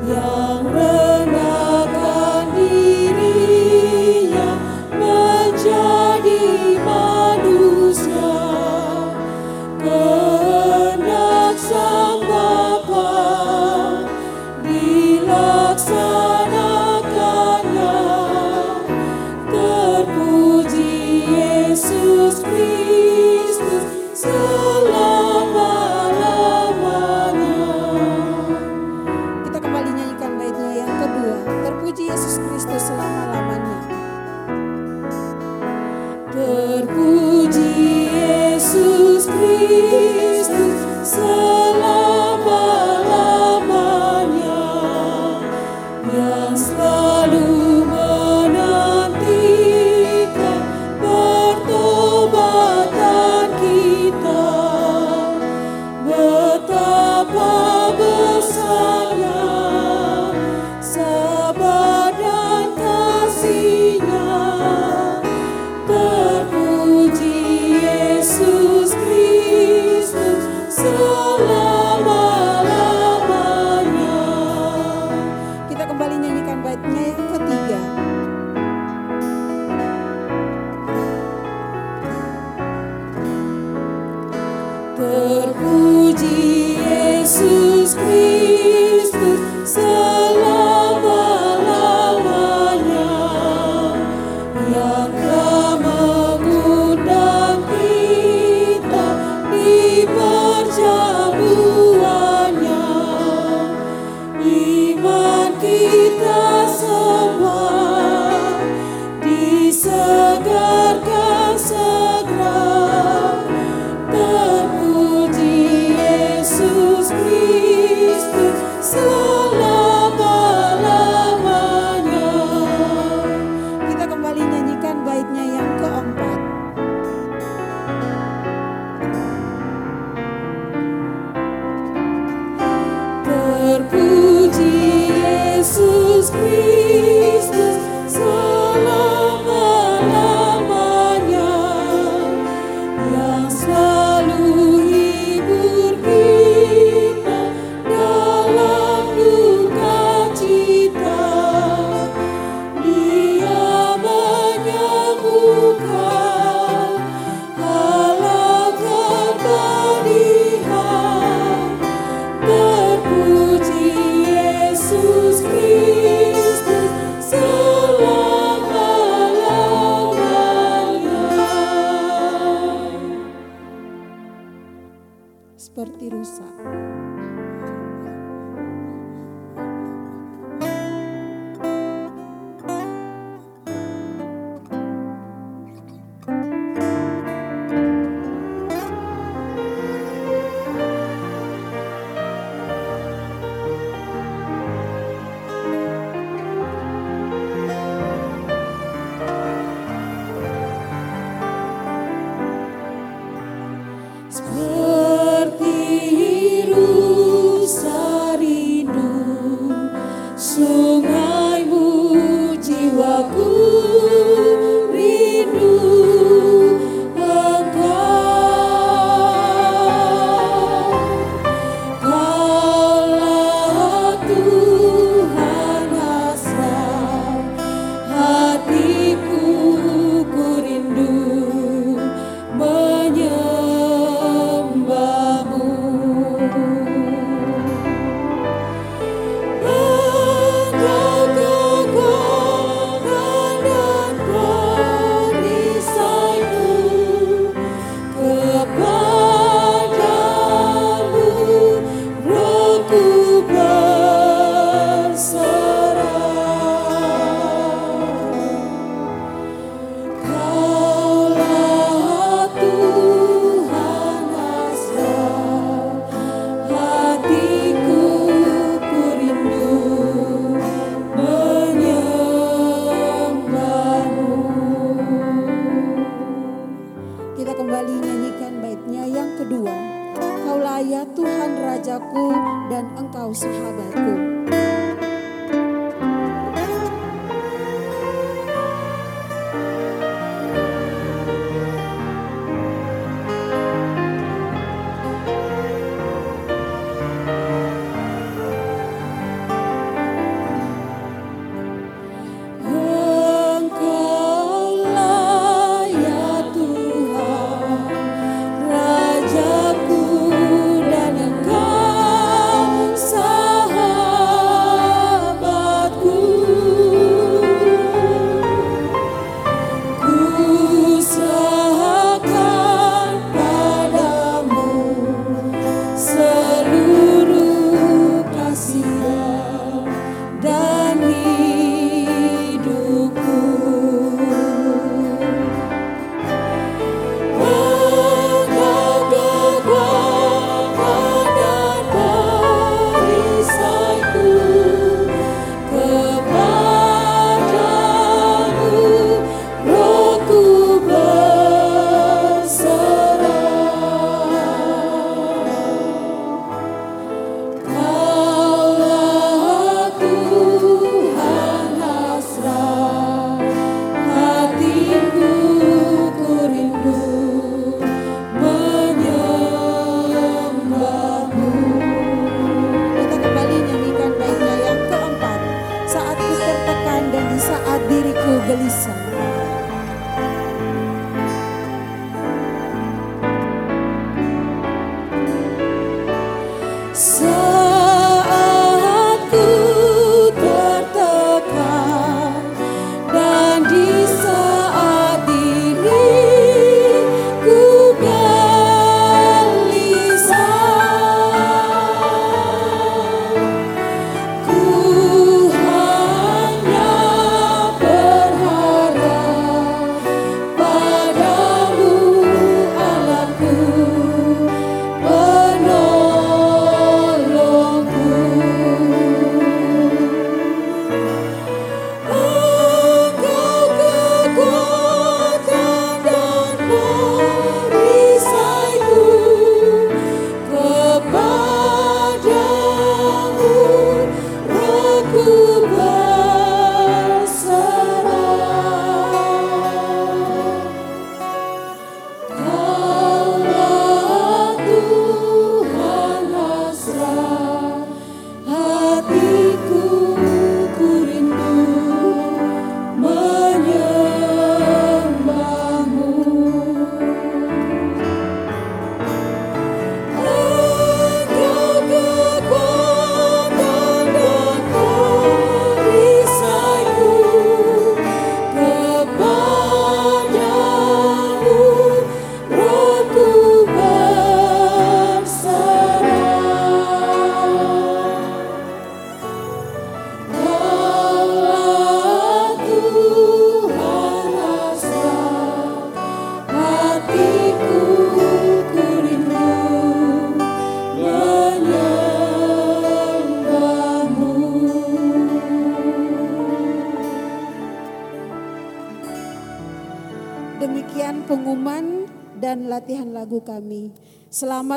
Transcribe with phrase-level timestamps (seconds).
[0.00, 0.49] yang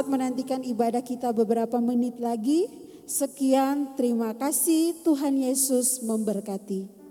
[0.04, 2.68] saat menantikan ibadah kita beberapa menit lagi.
[3.08, 5.00] Sekian, terima kasih.
[5.00, 7.03] Tuhan Yesus memberkati.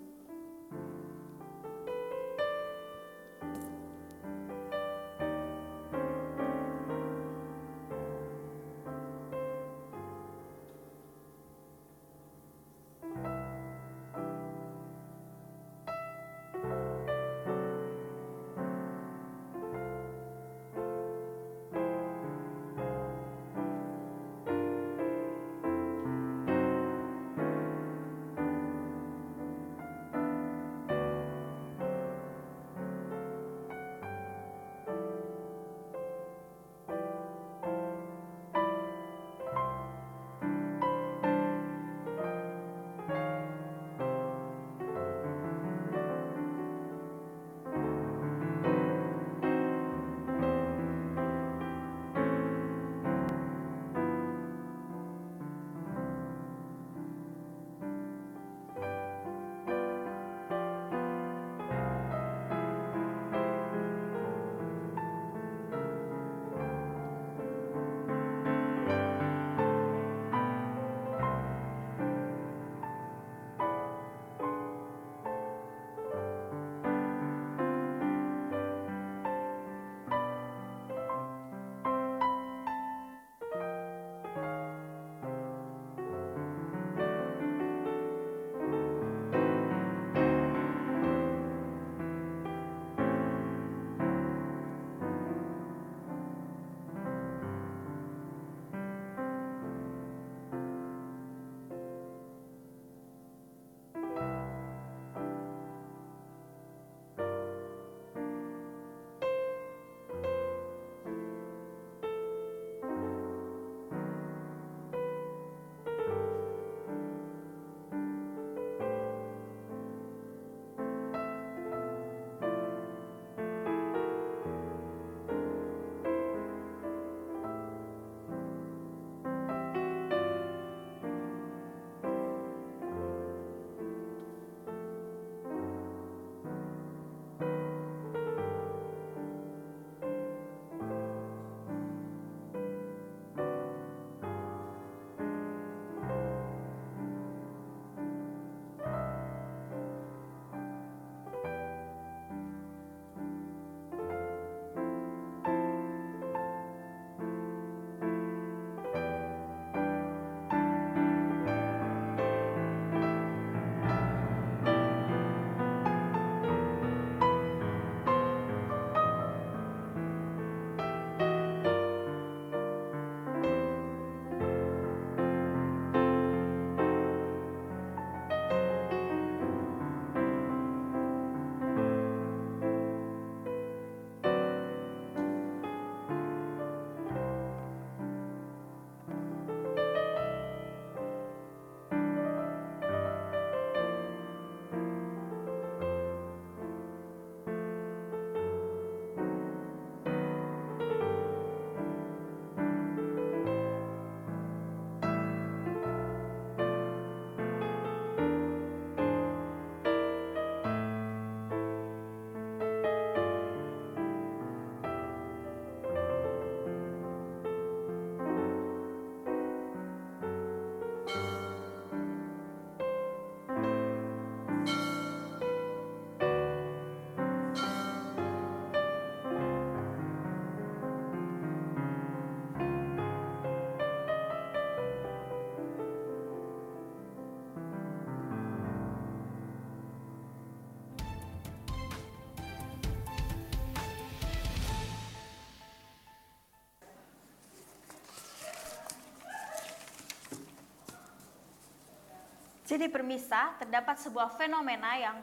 [252.73, 255.21] Jadi permisa, terdapat sebuah fenomena yang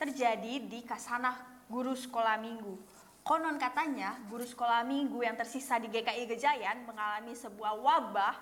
[0.00, 2.72] terjadi di Kasanah Guru Sekolah Minggu.
[3.20, 8.32] Konon katanya, guru sekolah minggu yang tersisa di GKI Gejayan mengalami sebuah wabah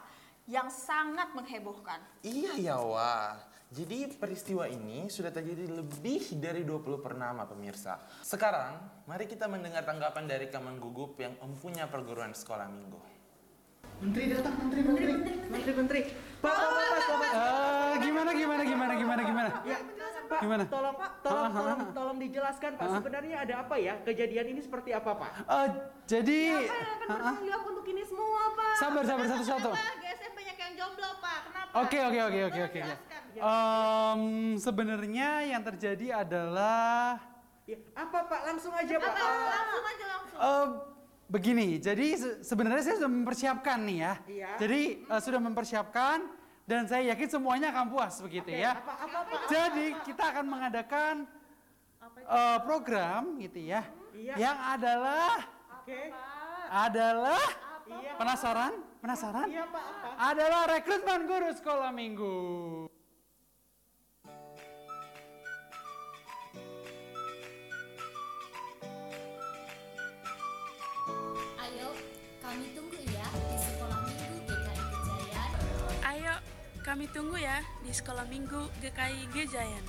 [0.47, 1.99] yang sangat menghebohkan.
[2.23, 3.43] Iya ya wah.
[3.75, 8.07] Jadi peristiwa ini sudah terjadi lebih dari 20 pernama pemirsa.
[8.23, 8.79] Sekarang,
[9.11, 13.03] mari kita mendengar tanggapan dari Kaman Gugup yang mempunyai perguruan sekolah minggu.
[13.99, 15.13] Menteri datang, menteri, menteri,
[15.51, 16.01] menteri, menteri.
[16.39, 17.54] Pak, pak, pak, pak, pak.
[18.05, 19.51] Gimana gimana gimana gimana gimana?
[19.65, 19.79] Ya,
[20.25, 20.65] Pak, Gimana?
[20.67, 22.89] tolong Pak, tolong, tolong, tolong dijelaskan Pak.
[22.95, 23.95] Sebenarnya ada apa ya?
[24.01, 25.31] Kejadian ini seperti apa Pak?
[25.43, 25.69] Eh,
[26.07, 26.97] jadi Kan Ah, ah.
[26.99, 28.73] bertanggung jawab untuk ini semua, Pak.
[28.75, 29.71] Sabar, sabar, satu-satu.
[29.73, 31.39] GSM banyak yang jomblo, Pak?
[31.45, 31.71] Kenapa?
[31.79, 32.81] Oke oke oke oke oke.
[33.35, 34.21] Em,
[34.57, 37.19] sebenarnya yang terjadi adalah
[37.65, 38.41] Ya, apa Pak?
[38.45, 39.09] Langsung aja Pak.
[39.11, 39.25] Apa?
[39.25, 40.37] Langsung aja langsung.
[40.39, 40.67] eh,
[41.27, 41.69] begini.
[41.79, 44.13] Jadi se- sebenarnya saya sudah mempersiapkan nih ya.
[44.27, 44.51] Iya.
[44.59, 46.29] Jadi eh, sudah mempersiapkan
[46.65, 48.73] dan saya yakin semuanya akan puas begitu Oke, ya.
[48.81, 49.41] Apa, apa Pak?
[49.53, 51.15] Jadi kita akan mengadakan
[52.25, 53.85] eh, program gitu ya.
[54.17, 54.35] Iya.
[54.41, 55.35] Yang adalah
[55.85, 56.01] Oke.
[56.73, 57.45] adalah
[58.17, 58.73] penasaran?
[59.05, 59.47] Penasaran?
[59.53, 60.09] Iya Pak, apa?
[60.33, 62.37] Adalah rekrutmen guru sekolah minggu.
[71.61, 71.89] Ayo,
[72.41, 72.94] kami tunggu
[76.95, 79.83] kami tunggu ya di sekolah minggu GKI Gejayan.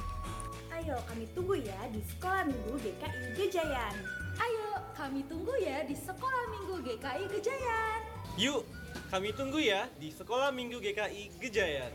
[0.73, 3.93] Ayo kami tunggu ya di sekolah minggu GKI Gejayan.
[4.41, 8.01] Ayo, kami tunggu ya di sekolah minggu GKI Kejayan.
[8.41, 8.65] Yuk,
[9.13, 11.93] kami tunggu ya di Sekolah Minggu GKI Gejayan.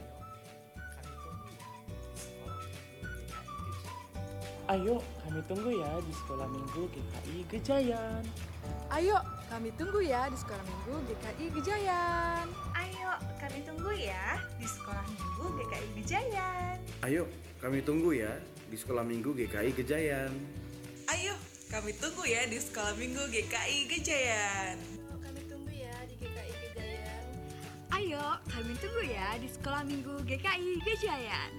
[4.71, 8.23] Ayo, kami tunggu ya di sekolah minggu GKI Gejayan.
[8.95, 9.19] Ayo,
[9.50, 12.47] kami tunggu ya di sekolah minggu GKI Gejayan.
[12.71, 13.11] Ayo
[13.42, 16.76] kami tunggu ya di sekolah minggu GKI Gejayan.
[17.02, 17.23] Ayo,
[17.59, 18.33] kami tunggu ya
[18.71, 20.30] di sekolah minggu GKI Gejayan.
[21.11, 21.35] Ayo,
[21.66, 24.78] kami tunggu ya di sekolah minggu GKI Gejayan.
[25.19, 27.25] Kami tunggu ya di GKI Gejayan.
[27.90, 31.50] Ayo kami tunggu ya di sekolah minggu GKI Gejayan.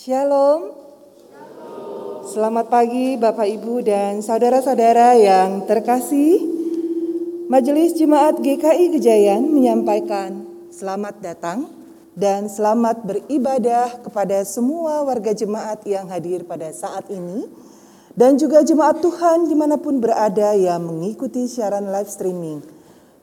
[0.00, 0.72] Shalom.
[2.24, 6.40] Selamat pagi Bapak Ibu dan saudara-saudara yang terkasih.
[7.52, 11.68] Majelis Jemaat GKI Gejayan menyampaikan selamat datang
[12.16, 17.44] dan selamat beribadah kepada semua warga jemaat yang hadir pada saat ini
[18.16, 22.64] dan juga jemaat Tuhan di mana pun berada yang mengikuti siaran live streaming.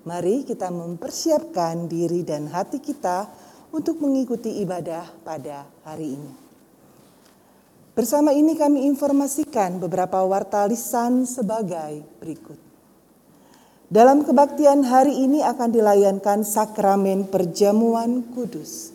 [0.06, 3.26] Mari kita mempersiapkan diri dan hati kita
[3.74, 6.47] untuk mengikuti ibadah pada hari ini.
[7.98, 12.62] Bersama ini kami informasikan beberapa warta lisan sebagai berikut.
[13.90, 18.94] Dalam kebaktian hari ini akan dilayankan sakramen perjamuan kudus.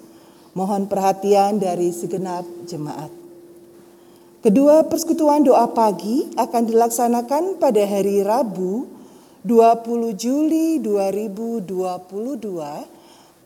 [0.55, 3.11] Mohon perhatian dari segenap jemaat.
[4.39, 8.87] Kedua persekutuan doa pagi akan dilaksanakan pada hari Rabu
[9.43, 11.67] 20 Juli 2022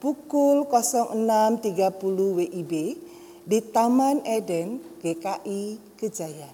[0.05, 1.65] pukul 06.30
[2.45, 2.73] WIB
[3.47, 6.51] di Taman Eden GKI Kejayan.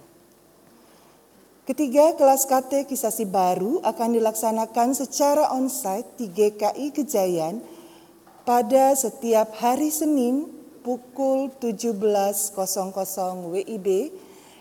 [1.64, 7.64] Ketiga kelas katekisasi baru akan dilaksanakan secara onsite di GKI Kejayan
[8.44, 10.52] pada setiap hari Senin
[10.84, 12.52] pukul 17.00
[13.48, 13.88] WIB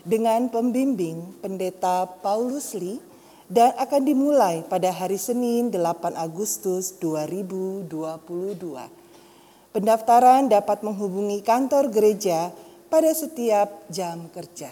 [0.07, 3.03] dengan pembimbing Pendeta Paulus Lee
[3.51, 7.91] dan akan dimulai pada hari Senin 8 Agustus 2022.
[9.75, 12.55] Pendaftaran dapat menghubungi kantor gereja
[12.91, 14.67] pada setiap jam kerja.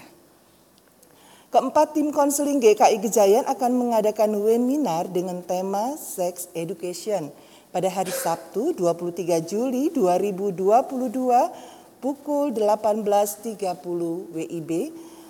[1.49, 7.31] Keempat tim konseling GKI Gejayan akan mengadakan webinar dengan tema Sex Education
[7.71, 13.55] pada hari Sabtu 23 Juli 2022 pukul 18.30
[14.35, 14.71] WIB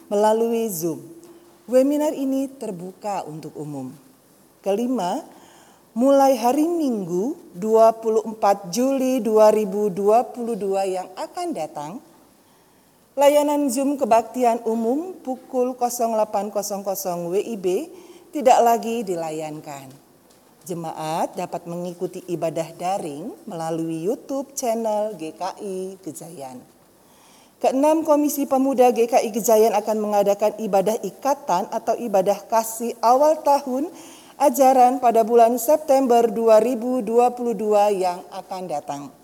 [0.09, 0.99] melalui Zoom.
[1.69, 3.93] Webinar ini terbuka untuk umum.
[4.65, 5.21] Kelima,
[5.93, 10.57] mulai hari Minggu 24 Juli 2022
[10.89, 12.01] yang akan datang,
[13.17, 16.53] layanan Zoom kebaktian umum pukul 08.00
[17.33, 17.65] WIB
[18.29, 19.89] tidak lagi dilayankan.
[20.67, 26.61] Jemaat dapat mengikuti ibadah daring melalui YouTube channel GKI Gejayan.
[27.59, 33.89] Keenam, Komisi Pemuda GKI Gejayan akan mengadakan ibadah ikatan atau ibadah kasih awal tahun
[34.39, 37.03] ajaran pada bulan September 2022
[37.99, 39.18] yang akan datang.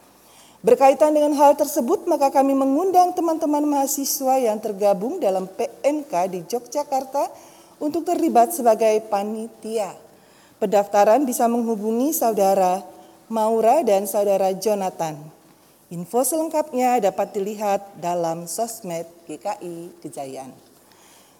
[0.66, 7.30] Berkaitan dengan hal tersebut, maka kami mengundang teman-teman mahasiswa yang tergabung dalam PMK di Yogyakarta
[7.78, 9.94] untuk terlibat sebagai panitia.
[10.58, 12.82] Pendaftaran bisa menghubungi saudara
[13.30, 15.14] Maura dan saudara Jonathan.
[15.94, 20.50] Info selengkapnya dapat dilihat dalam sosmed GKI Gejayan.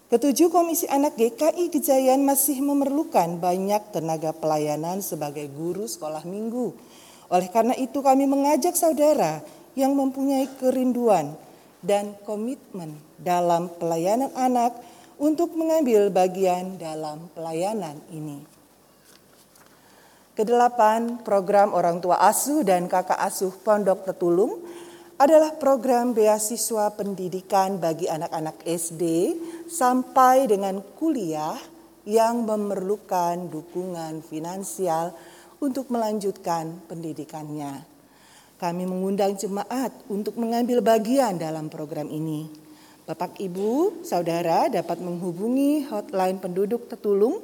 [0.06, 6.85] Ketujuh Komisi Anak GKI Gejayan masih memerlukan banyak tenaga pelayanan sebagai guru sekolah minggu.
[7.30, 9.42] Oleh karena itu kami mengajak saudara
[9.74, 11.34] yang mempunyai kerinduan
[11.82, 14.74] dan komitmen dalam pelayanan anak
[15.22, 18.44] untuk mengambil bagian dalam pelayanan ini.
[20.36, 24.60] Kedelapan, program orang tua asuh dan kakak asuh Pondok Tetulung
[25.16, 29.32] adalah program beasiswa pendidikan bagi anak-anak SD
[29.72, 31.56] sampai dengan kuliah
[32.04, 35.16] yang memerlukan dukungan finansial
[35.66, 37.82] untuk melanjutkan pendidikannya.
[38.62, 42.48] Kami mengundang jemaat untuk mengambil bagian dalam program ini.
[43.06, 47.42] Bapak, Ibu, Saudara dapat menghubungi hotline penduduk Tetulung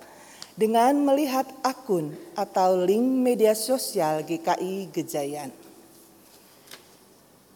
[0.53, 5.51] dengan melihat akun atau link media sosial GKI Gejayan.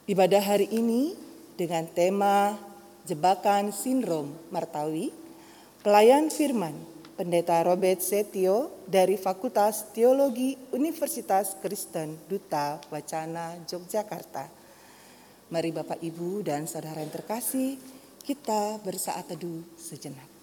[0.07, 1.13] Ibadah hari ini
[1.59, 2.57] dengan tema
[3.05, 5.11] jebakan sindrom Martawi
[5.83, 6.75] Pelayan Firman,
[7.15, 14.51] Pendeta Robert Setio dari Fakultas Teologi Universitas Kristen Duta Wacana Yogyakarta.
[15.47, 17.79] Mari Bapak Ibu dan saudara yang terkasih,
[18.27, 20.36] kita bersaat teduh sejenak.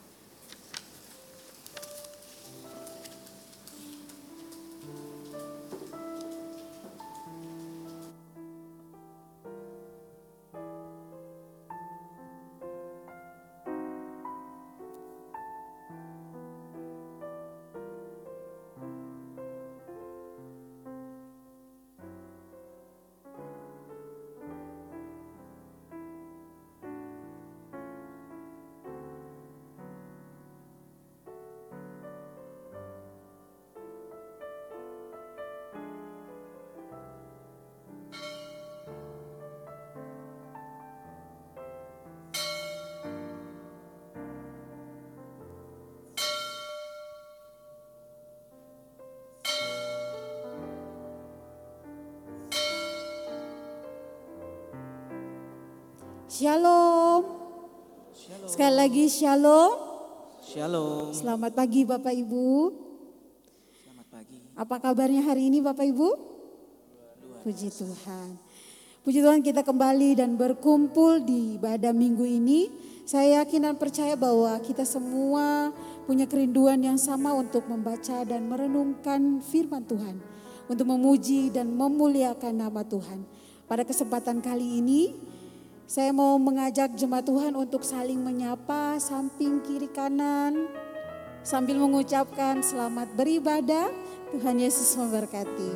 [56.33, 57.21] Shalom.
[58.17, 58.49] Shalom.
[58.49, 59.69] Sekali lagi shalom.
[60.41, 61.13] Shalom.
[61.13, 62.73] Selamat pagi Bapak Ibu.
[63.69, 64.41] Selamat pagi.
[64.57, 66.09] Apa kabarnya hari ini Bapak Ibu?
[67.45, 68.41] Puji Tuhan.
[69.05, 72.65] Puji Tuhan kita kembali dan berkumpul di ibadah minggu ini.
[73.05, 75.69] Saya yakin dan percaya bahwa kita semua
[76.09, 80.17] punya kerinduan yang sama untuk membaca dan merenungkan firman Tuhan.
[80.65, 83.21] Untuk memuji dan memuliakan nama Tuhan.
[83.69, 85.13] Pada kesempatan kali ini
[85.93, 90.65] saya mau mengajak jemaat Tuhan untuk saling menyapa samping kiri kanan
[91.45, 93.93] sambil mengucapkan selamat beribadah.
[94.33, 95.69] Tuhan Yesus memberkati.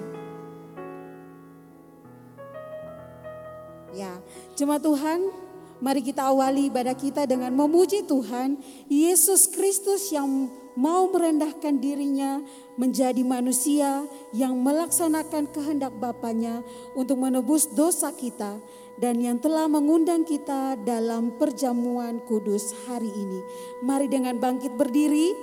[3.93, 4.17] Ya,
[4.57, 5.29] jemaat Tuhan,
[5.77, 8.57] mari kita awali ibadah kita dengan memuji Tuhan
[8.89, 12.41] Yesus Kristus yang mau merendahkan dirinya
[12.73, 14.01] menjadi manusia
[14.33, 16.65] yang melaksanakan kehendak Bapaknya
[16.97, 18.57] untuk menebus dosa kita
[18.97, 23.45] dan yang telah mengundang kita dalam perjamuan kudus hari ini.
[23.85, 25.37] Mari dengan bangkit berdiri,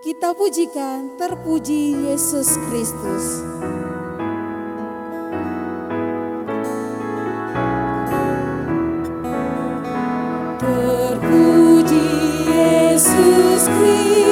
[0.00, 3.42] kita pujikan terpuji Yesus Kristus.
[10.62, 12.06] Terpuji
[12.46, 14.30] Yesus Kristus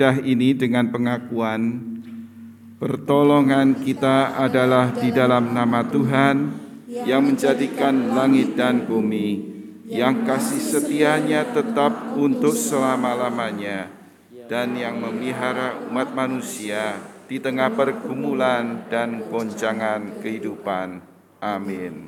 [0.00, 1.76] Ibadah ini dengan pengakuan
[2.80, 6.36] pertolongan kita adalah di dalam nama Tuhan
[7.04, 9.44] yang menjadikan langit dan bumi,
[9.92, 13.92] yang kasih setianya tetap untuk selama-lamanya,
[14.48, 16.96] dan yang memelihara umat manusia
[17.28, 21.04] di tengah pergumulan dan goncangan kehidupan.
[21.44, 21.99] Amin.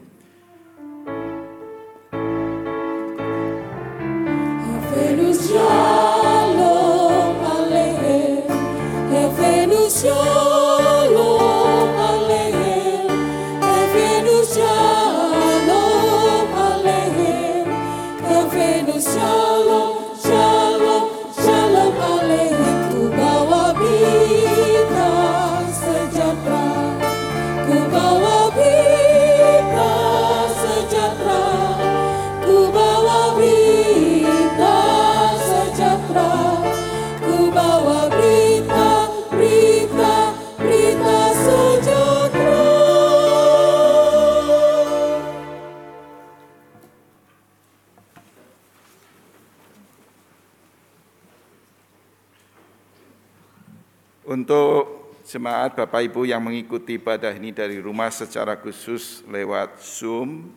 [54.43, 60.51] Untuk jemaat Bapak Ibu yang mengikuti ibadah ini dari rumah secara khusus lewat Zoom,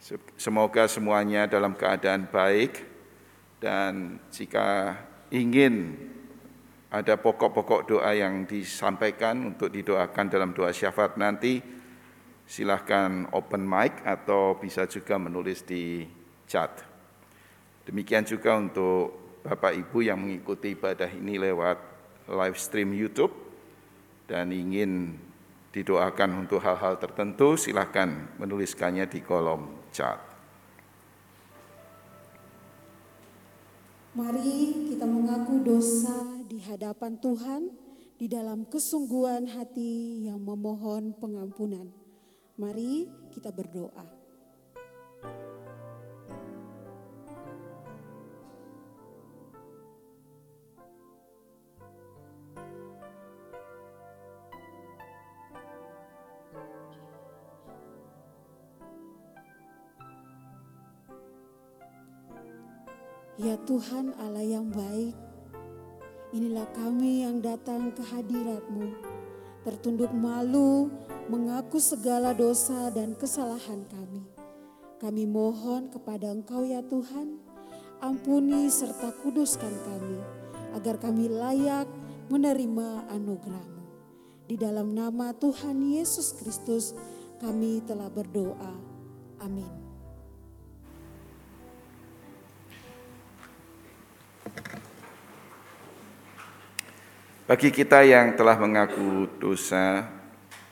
[0.00, 2.88] se- semoga semuanya dalam keadaan baik
[3.60, 4.96] dan jika
[5.28, 5.92] ingin
[6.88, 11.60] ada pokok-pokok doa yang disampaikan untuk didoakan dalam doa syafaat nanti,
[12.48, 16.08] silahkan open mic atau bisa juga menulis di
[16.48, 16.80] chat.
[17.84, 21.91] Demikian juga untuk Bapak Ibu yang mengikuti ibadah ini lewat
[22.32, 23.32] live stream YouTube
[24.24, 25.20] dan ingin
[25.72, 30.20] didoakan untuk hal-hal tertentu, silahkan menuliskannya di kolom chat.
[34.12, 37.72] Mari kita mengaku dosa di hadapan Tuhan
[38.20, 41.88] di dalam kesungguhan hati yang memohon pengampunan.
[42.60, 44.11] Mari kita berdoa.
[63.42, 65.18] Ya Tuhan Allah yang baik,
[66.32, 68.88] Inilah kami yang datang ke hadirat-Mu,
[69.68, 70.88] tertunduk malu,
[71.28, 74.24] mengaku segala dosa dan kesalahan kami.
[74.96, 77.36] Kami mohon kepada Engkau ya Tuhan,
[78.00, 80.24] ampuni serta kuduskan kami,
[80.72, 81.84] agar kami layak
[82.32, 83.84] menerima anugerah-Mu.
[84.48, 86.96] Di dalam nama Tuhan Yesus Kristus
[87.44, 88.72] kami telah berdoa.
[89.44, 89.81] Amin.
[97.52, 100.08] Bagi kita yang telah mengaku dosa,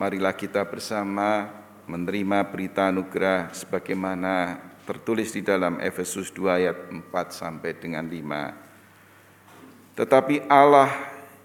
[0.01, 1.45] marilah kita bersama
[1.85, 4.57] menerima berita anugerah sebagaimana
[4.89, 9.93] tertulis di dalam Efesus 2 ayat 4 sampai dengan 5.
[9.93, 10.89] Tetapi Allah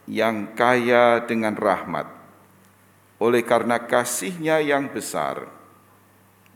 [0.08, 2.08] yang kaya dengan rahmat,
[3.20, 5.52] oleh karena kasihnya yang besar,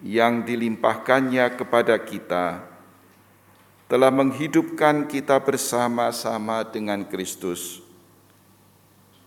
[0.01, 2.64] yang dilimpahkannya kepada kita,
[3.93, 7.89] telah menghidupkan kita bersama-sama dengan Kristus.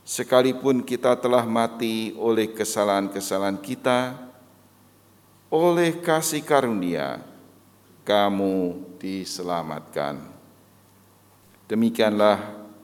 [0.04, 4.20] Sekalipun kita telah mati oleh kesalahan-kesalahan kita,
[5.48, 7.24] oleh kasih karunia,
[8.04, 10.28] kamu diselamatkan.
[11.72, 12.36] Demikianlah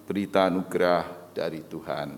[0.08, 2.16] berita anugerah dari Tuhan.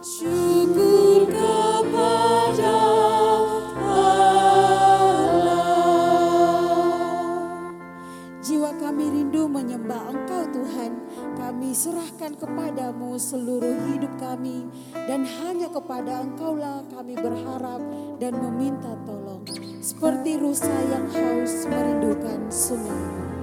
[0.00, 3.44] Syukur kepada Allah.
[8.40, 11.03] Jiwa kami rindu menyembah Engkau Tuhan.
[11.44, 14.64] Kami serahkan kepadamu seluruh hidup kami.
[14.96, 17.84] Dan hanya kepada Engkaulah kami berharap
[18.16, 19.44] dan meminta tolong.
[19.84, 23.33] Seperti rusa yang haus merindukan sungai.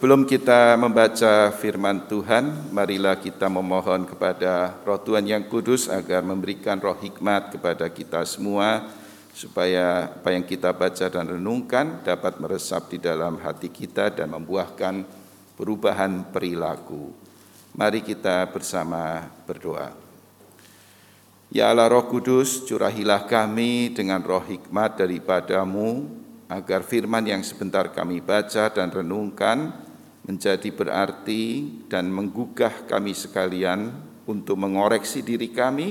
[0.00, 6.80] Sebelum kita membaca firman Tuhan, marilah kita memohon kepada Roh Tuhan yang kudus agar memberikan
[6.80, 8.88] roh hikmat kepada kita semua,
[9.36, 15.04] supaya apa yang kita baca dan renungkan dapat meresap di dalam hati kita dan membuahkan
[15.60, 17.12] perubahan perilaku.
[17.76, 19.92] Mari kita bersama berdoa.
[21.52, 26.08] Ya Allah Roh Kudus, curahilah kami dengan roh hikmat daripadamu,
[26.48, 29.89] agar firman yang sebentar kami baca dan renungkan
[30.30, 33.90] menjadi berarti dan menggugah kami sekalian
[34.30, 35.90] untuk mengoreksi diri kami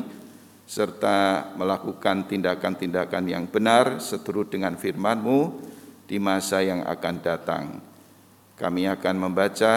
[0.63, 5.59] serta melakukan tindakan-tindakan yang benar seturut dengan firman-Mu
[6.07, 7.83] di masa yang akan datang.
[8.55, 9.75] Kami akan membaca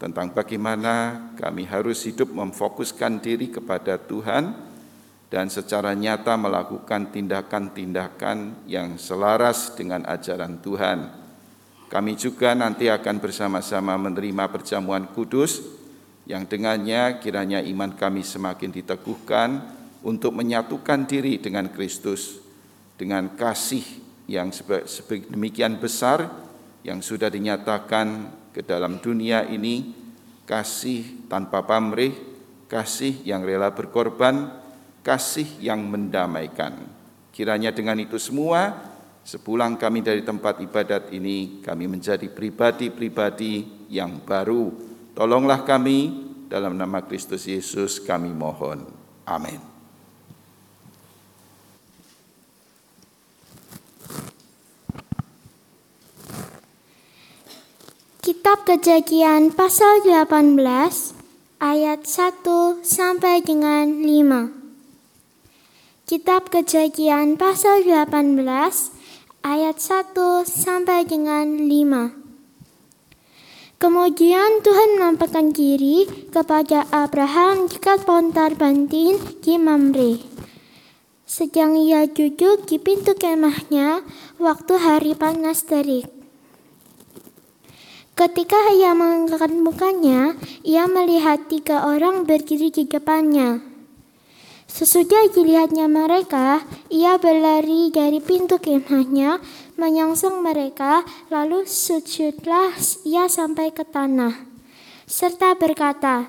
[0.00, 4.72] tentang bagaimana kami harus hidup memfokuskan diri kepada Tuhan,
[5.28, 11.21] dan secara nyata melakukan tindakan-tindakan yang selaras dengan ajaran Tuhan.
[11.92, 15.60] Kami juga nanti akan bersama-sama menerima perjamuan kudus
[16.24, 19.60] yang dengannya kiranya iman kami semakin diteguhkan
[20.00, 22.40] untuk menyatukan diri dengan Kristus
[22.96, 23.84] dengan kasih
[24.24, 24.48] yang
[25.28, 26.32] demikian besar
[26.80, 29.94] yang sudah dinyatakan ke dalam dunia ini,
[30.44, 32.12] kasih tanpa pamrih,
[32.68, 34.50] kasih yang rela berkorban,
[35.00, 36.78] kasih yang mendamaikan.
[37.32, 38.91] Kiranya dengan itu semua,
[39.22, 44.70] sepulang kami dari tempat ibadat ini, kami menjadi pribadi-pribadi yang baru.
[45.14, 48.84] Tolonglah kami, dalam nama Kristus Yesus kami mohon.
[49.24, 49.56] Amin.
[58.20, 60.60] Kitab Kejadian pasal 18
[61.56, 64.52] ayat 1 sampai dengan 5.
[66.04, 69.01] Kitab Kejadian pasal 18
[69.42, 72.14] ayat 1 sampai dengan 5.
[73.82, 80.22] Kemudian Tuhan menampakkan diri kepada Abraham jika pontar bantin di Mamre.
[81.26, 84.06] Sedang ia duduk di pintu kemahnya
[84.38, 86.06] waktu hari panas terik.
[88.14, 93.71] Ketika ia mengangkat mukanya, ia melihat tiga orang berdiri di depannya.
[94.72, 99.36] Sesudah dilihatnya mereka, ia berlari dari pintu kemahnya,
[99.76, 102.72] menyongsong mereka, lalu sujudlah
[103.04, 104.32] ia sampai ke tanah,
[105.04, 106.24] serta berkata,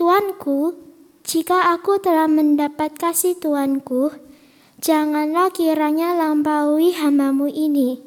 [0.00, 0.72] Tuanku,
[1.28, 4.08] jika aku telah mendapat kasih Tuanku,
[4.80, 8.00] janganlah kiranya lampaui hambamu ini.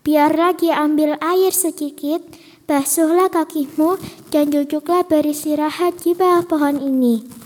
[0.00, 2.24] Biarlah diambil air sedikit,
[2.64, 4.00] basuhlah kakimu,
[4.32, 7.39] dan duduklah beristirahat di bawah pohon ini.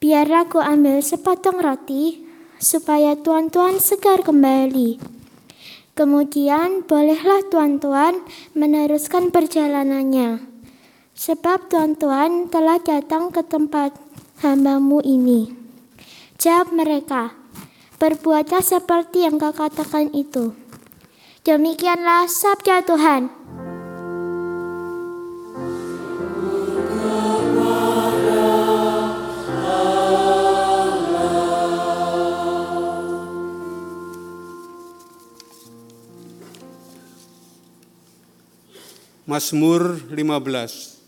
[0.00, 2.24] Biar aku ambil sepotong roti,
[2.56, 4.96] supaya tuan-tuan segar kembali.
[5.92, 8.24] Kemudian bolehlah tuan-tuan
[8.56, 10.40] meneruskan perjalanannya.
[11.12, 13.92] Sebab tuan-tuan telah datang ke tempat
[14.40, 15.52] hambamu ini.
[16.40, 17.36] Jawab mereka,
[18.00, 20.56] berbuatlah seperti yang kau katakan itu.
[21.44, 23.39] Demikianlah sabda Tuhan.
[39.30, 40.99] Mazmur 15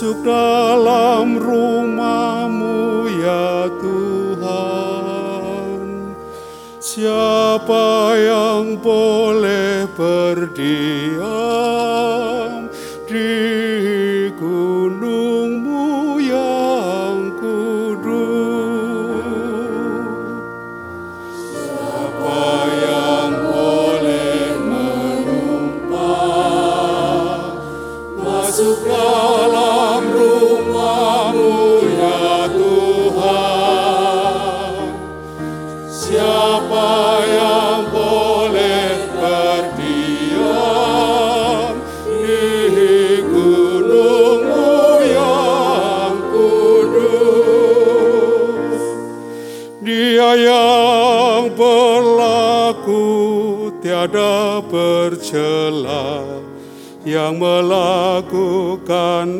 [0.00, 5.28] masuk dalam rumahmu ya Tuhan?
[6.80, 11.49] Siapa yang boleh berdiam
[54.64, 56.40] bercela
[57.04, 58.28] yang melakukan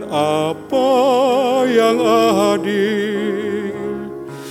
[0.08, 0.88] apa
[1.68, 2.00] yang
[2.56, 3.76] adil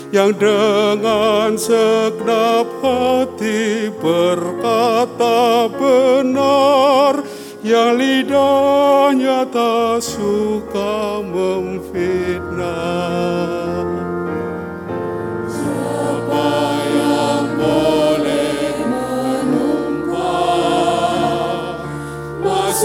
[0.10, 7.22] yang dengan segenap hati berkata benar
[7.62, 11.89] yang lidahnya tak suka memfitnah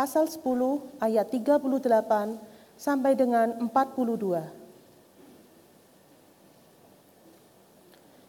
[0.04, 1.64] pasal 10 ayat 38
[2.76, 4.51] sampai dengan 42.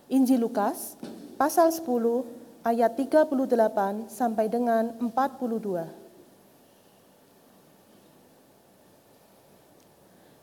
[0.07, 0.95] Injil Lukas
[1.35, 5.91] pasal 10 ayat 38 sampai dengan 42.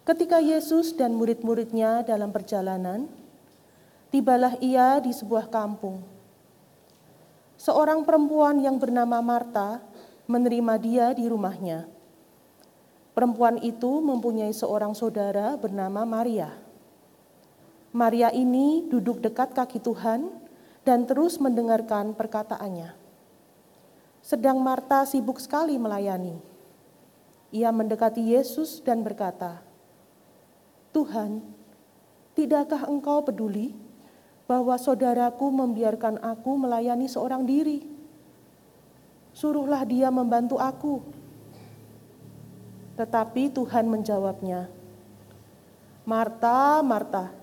[0.03, 3.07] Ketika Yesus dan murid-muridnya dalam perjalanan,
[4.11, 6.03] tibalah ia di sebuah kampung.
[7.55, 9.79] Seorang perempuan yang bernama Marta
[10.32, 11.91] menerima dia di rumahnya.
[13.11, 16.55] Perempuan itu mempunyai seorang saudara bernama Maria.
[17.91, 20.32] Maria ini duduk dekat kaki Tuhan
[20.88, 22.95] dan terus mendengarkan perkataannya.
[24.23, 26.39] Sedang Marta sibuk sekali melayani.
[27.51, 29.59] Ia mendekati Yesus dan berkata,
[30.95, 31.43] "Tuhan,
[32.32, 33.75] tidakkah Engkau peduli
[34.47, 37.90] bahwa saudaraku membiarkan aku melayani seorang diri?
[39.41, 41.01] Suruhlah dia membantu aku."
[42.93, 44.69] Tetapi Tuhan menjawabnya,
[46.05, 47.33] "Marta, Marta,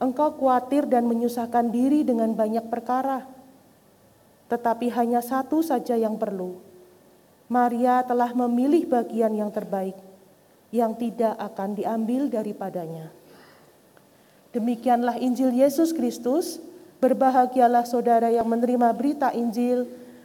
[0.00, 3.28] engkau khawatir dan menyusahkan diri dengan banyak perkara,
[4.48, 6.56] tetapi hanya satu saja yang perlu.
[7.52, 10.00] Maria telah memilih bagian yang terbaik,
[10.72, 13.12] yang tidak akan diambil daripadanya."
[14.56, 16.62] Demikianlah Injil Yesus Kristus.
[17.02, 19.84] Berbahagialah saudara yang menerima berita Injil,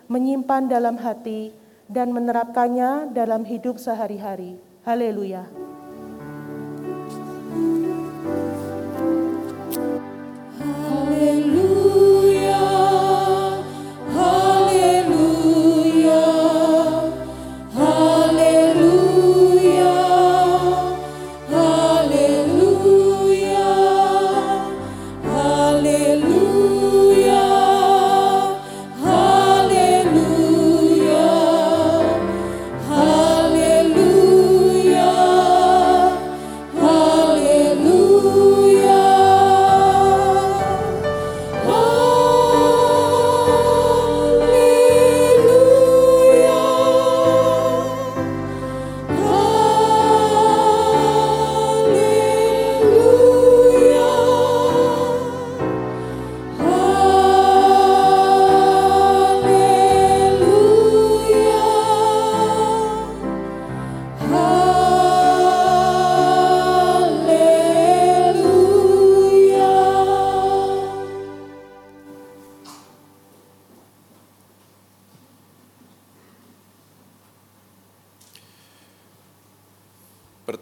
[0.10, 1.54] menyimpan dalam hati,
[1.90, 4.58] dan menerapkannya dalam hidup sehari-hari.
[4.86, 5.46] Haleluya!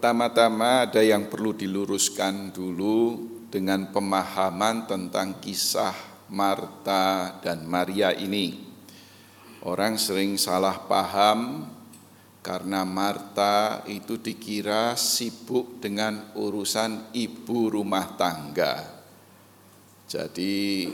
[0.08, 5.92] Pertama-tama ada yang perlu diluruskan dulu dengan pemahaman tentang kisah
[6.32, 8.56] Marta dan Maria ini.
[9.68, 11.68] Orang sering salah paham
[12.40, 18.88] karena Marta itu dikira sibuk dengan urusan ibu rumah tangga.
[20.08, 20.88] Jadi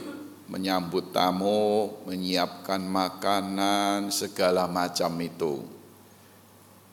[0.51, 5.63] menyambut tamu, menyiapkan makanan, segala macam itu.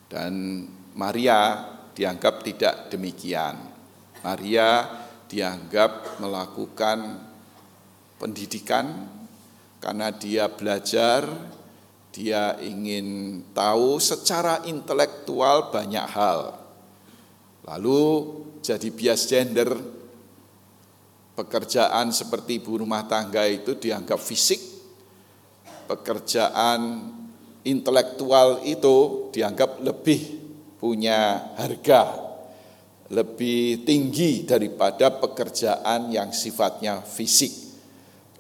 [0.07, 0.63] Dan
[0.95, 3.57] Maria dianggap tidak demikian.
[4.23, 4.87] Maria
[5.29, 7.29] dianggap melakukan
[8.21, 9.09] pendidikan
[9.83, 11.27] karena dia belajar,
[12.15, 16.55] dia ingin tahu secara intelektual banyak hal.
[17.67, 18.03] Lalu
[18.63, 19.75] jadi bias gender,
[21.35, 24.61] pekerjaan seperti ibu rumah tangga itu dianggap fisik,
[25.91, 27.11] pekerjaan
[27.67, 30.42] intelektual itu dianggap lebih
[30.83, 32.19] punya harga
[33.15, 37.55] lebih tinggi daripada pekerjaan yang sifatnya fisik.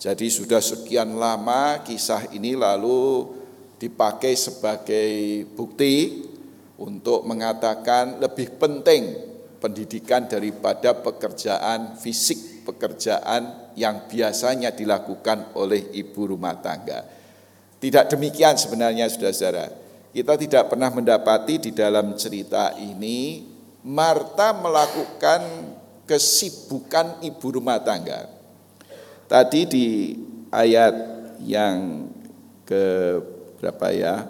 [0.02, 3.30] Jadi sudah sekian lama kisah ini lalu
[3.78, 6.26] dipakai sebagai bukti
[6.82, 9.14] untuk mengatakan lebih penting
[9.62, 17.06] pendidikan daripada pekerjaan fisik, pekerjaan yang biasanya dilakukan oleh ibu rumah tangga.
[17.78, 19.91] Tidak demikian sebenarnya saudara-saudara.
[20.12, 23.48] Kita tidak pernah mendapati di dalam cerita ini
[23.80, 25.40] Marta melakukan
[26.04, 28.28] kesibukan ibu rumah tangga.
[29.24, 29.86] Tadi di
[30.52, 30.94] ayat
[31.40, 32.06] yang
[32.68, 32.84] ke
[33.56, 34.28] berapa ya?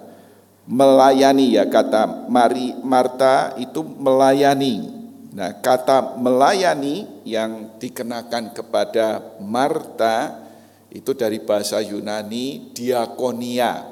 [0.71, 5.03] Melayani ya kata Mari Marta itu melayani.
[5.35, 10.39] Nah, kata melayani yang dikenakan kepada Marta
[10.95, 13.83] itu dari bahasa Yunani diakonia.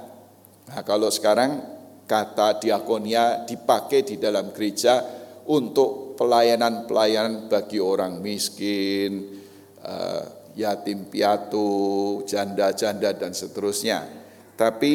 [0.70, 1.80] Nah, kalau sekarang
[2.11, 4.98] kata diakonia dipakai di dalam gereja
[5.46, 9.38] untuk pelayanan-pelayanan bagi orang miskin,
[9.78, 10.24] eh,
[10.58, 14.11] yatim piatu, janda-janda dan seterusnya.
[14.58, 14.94] Tapi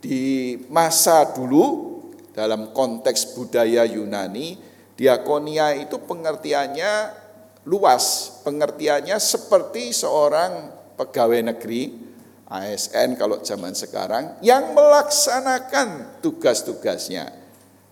[0.00, 2.00] di masa dulu
[2.32, 4.56] dalam konteks budaya Yunani,
[4.96, 6.92] diakonia itu pengertiannya
[7.68, 12.09] luas, pengertiannya seperti seorang pegawai negeri
[12.50, 17.30] ASN kalau zaman sekarang yang melaksanakan tugas-tugasnya.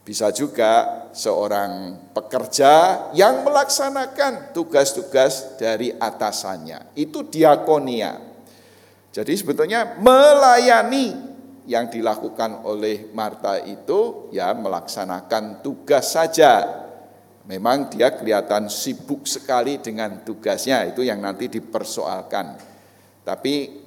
[0.02, 6.96] Bisa juga seorang pekerja yang melaksanakan tugas-tugas dari atasannya.
[6.98, 8.18] Itu diakonia.
[9.12, 11.12] Jadi sebetulnya melayani
[11.68, 16.64] yang dilakukan oleh Marta itu ya melaksanakan tugas saja.
[17.44, 22.56] Memang dia kelihatan sibuk sekali dengan tugasnya, itu yang nanti dipersoalkan.
[23.24, 23.78] Tapi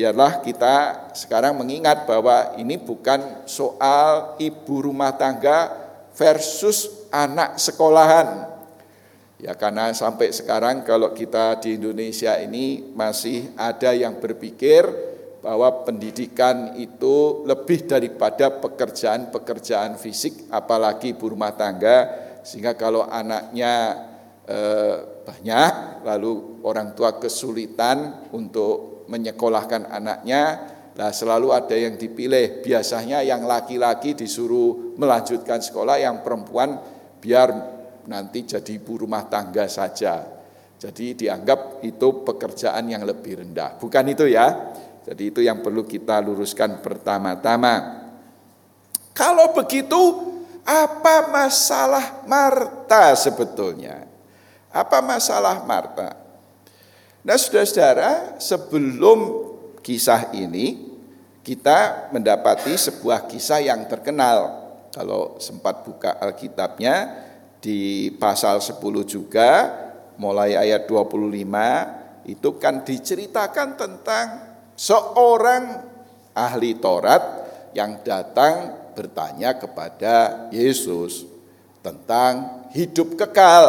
[0.00, 0.76] Biarlah kita
[1.12, 5.68] sekarang mengingat bahwa ini bukan soal ibu rumah tangga
[6.16, 8.48] versus anak sekolahan.
[9.36, 14.88] Ya karena sampai sekarang kalau kita di Indonesia ini masih ada yang berpikir
[15.44, 22.08] bahwa pendidikan itu lebih daripada pekerjaan-pekerjaan fisik apalagi ibu rumah tangga
[22.40, 24.00] sehingga kalau anaknya
[24.48, 24.96] eh,
[25.28, 30.42] banyak lalu orang tua kesulitan untuk menyekolahkan anaknya,
[30.94, 32.62] nah selalu ada yang dipilih.
[32.62, 36.78] Biasanya yang laki-laki disuruh melanjutkan sekolah, yang perempuan
[37.18, 37.48] biar
[38.06, 40.22] nanti jadi ibu rumah tangga saja.
[40.80, 43.76] Jadi dianggap itu pekerjaan yang lebih rendah.
[43.76, 44.72] Bukan itu ya.
[45.04, 48.00] Jadi itu yang perlu kita luruskan pertama-tama.
[49.12, 49.98] Kalau begitu,
[50.64, 54.08] apa masalah Marta sebetulnya?
[54.72, 56.19] Apa masalah Marta?
[57.20, 59.18] Nah saudara-saudara sebelum
[59.84, 60.88] kisah ini
[61.44, 64.56] kita mendapati sebuah kisah yang terkenal.
[64.90, 67.28] Kalau sempat buka Alkitabnya
[67.60, 69.68] di pasal 10 juga
[70.16, 74.26] mulai ayat 25 itu kan diceritakan tentang
[74.72, 75.64] seorang
[76.32, 77.20] ahli Taurat
[77.76, 81.28] yang datang bertanya kepada Yesus
[81.84, 83.64] tentang hidup kekal.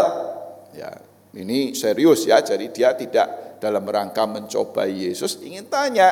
[0.72, 1.01] Ya,
[1.32, 6.12] ini serius ya, jadi dia tidak dalam rangka mencoba Yesus ingin tanya,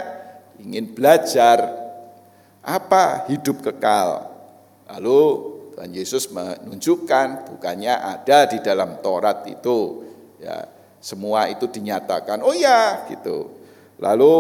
[0.62, 1.60] ingin belajar
[2.64, 4.32] apa hidup kekal.
[4.90, 5.20] Lalu
[5.76, 10.08] Tuhan Yesus menunjukkan bukannya ada di dalam Taurat itu.
[10.40, 10.68] Ya,
[11.04, 12.40] semua itu dinyatakan.
[12.44, 13.60] Oh ya, gitu.
[14.00, 14.36] Lalu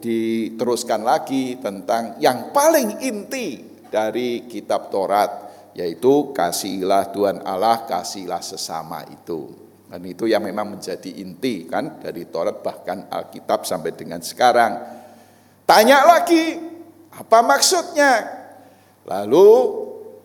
[0.00, 3.60] diteruskan lagi tentang yang paling inti
[3.92, 9.61] dari kitab Taurat yaitu kasihilah Tuhan Allah, kasihilah sesama itu.
[9.92, 14.72] Dan itu yang memang menjadi inti kan dari Taurat bahkan Alkitab sampai dengan sekarang.
[15.68, 16.56] Tanya lagi,
[17.12, 18.12] apa maksudnya?
[19.04, 19.48] Lalu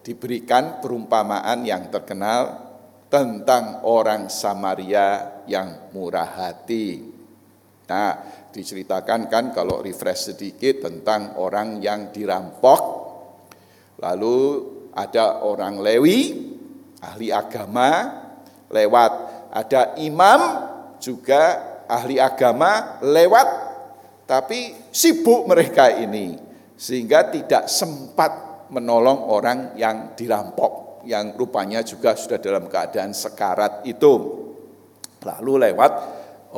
[0.08, 2.64] diberikan perumpamaan yang terkenal
[3.12, 7.04] tentang orang Samaria yang murah hati.
[7.92, 8.12] Nah,
[8.56, 12.82] diceritakan kan kalau refresh sedikit tentang orang yang dirampok.
[14.00, 14.38] Lalu
[14.96, 16.56] ada orang Lewi,
[17.04, 18.24] ahli agama,
[18.72, 20.40] lewat ada imam
[20.98, 23.48] juga ahli agama lewat
[24.28, 26.36] tapi sibuk mereka ini
[26.76, 34.14] sehingga tidak sempat menolong orang yang dirampok yang rupanya juga sudah dalam keadaan sekarat itu.
[35.24, 35.92] Lalu lewat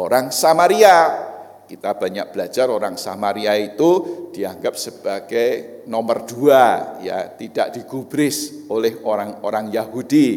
[0.02, 1.30] orang Samaria.
[1.70, 3.90] Kita banyak belajar orang Samaria itu
[4.34, 10.30] dianggap sebagai nomor dua, ya tidak digubris oleh orang-orang Yahudi,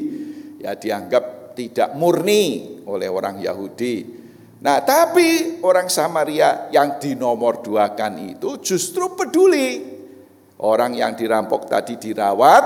[0.61, 4.21] ya dianggap tidak murni oleh orang Yahudi.
[4.63, 9.91] Nah, tapi orang Samaria yang dinomor duakan itu justru peduli.
[10.63, 12.65] Orang yang dirampok tadi dirawat,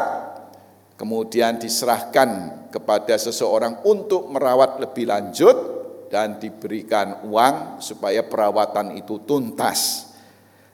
[1.01, 2.29] kemudian diserahkan
[2.69, 5.57] kepada seseorang untuk merawat lebih lanjut
[6.13, 10.13] dan diberikan uang supaya perawatan itu tuntas.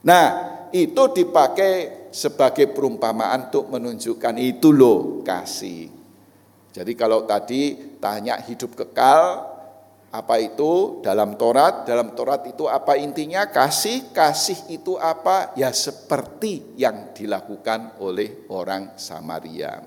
[0.02, 0.26] Nah,
[0.74, 6.01] itu dipakai sebagai perumpamaan untuk menunjukkan itu loh kasih.
[6.72, 9.52] Jadi kalau tadi tanya hidup kekal,
[10.12, 11.88] apa itu dalam Taurat?
[11.88, 13.48] Dalam Taurat itu apa intinya?
[13.48, 15.56] Kasih, kasih itu apa?
[15.56, 19.80] Ya seperti yang dilakukan oleh orang Samaria.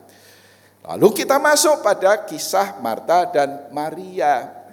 [0.86, 4.66] Lalu kita masuk pada kisah Marta dan Maria.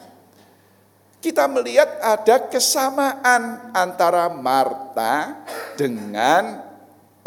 [1.20, 5.44] Kita melihat ada kesamaan antara Marta
[5.76, 6.64] dengan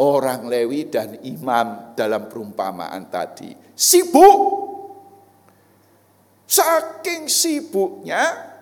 [0.01, 3.53] orang Lewi dan imam dalam perumpamaan tadi.
[3.73, 4.74] Sibuk.
[6.45, 8.53] Saking sibuknya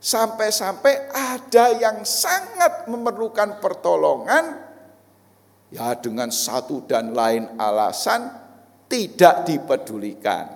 [0.00, 4.64] sampai-sampai ada yang sangat memerlukan pertolongan
[5.68, 8.32] ya dengan satu dan lain alasan
[8.88, 10.46] tidak dipedulikan.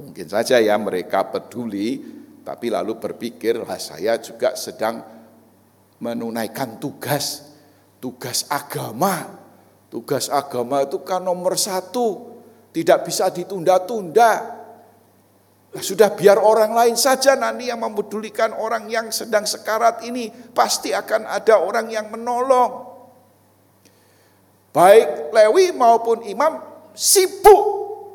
[0.00, 2.00] Mungkin saja ya mereka peduli,
[2.42, 5.04] tapi lalu berpikir, lah saya juga sedang
[6.00, 7.52] menunaikan tugas,
[8.00, 9.38] tugas agama.
[9.92, 12.40] Tugas agama itu kan nomor satu,
[12.72, 14.61] tidak bisa ditunda-tunda.
[15.72, 20.28] Nah, sudah biar orang lain saja nanti yang memedulikan orang yang sedang sekarat ini.
[20.28, 22.92] Pasti akan ada orang yang menolong.
[24.72, 26.60] Baik Lewi maupun imam
[26.96, 27.64] sibuk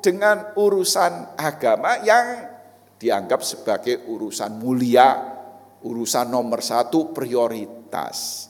[0.01, 2.49] dengan urusan agama yang
[2.97, 5.17] dianggap sebagai urusan mulia,
[5.85, 8.49] urusan nomor satu prioritas.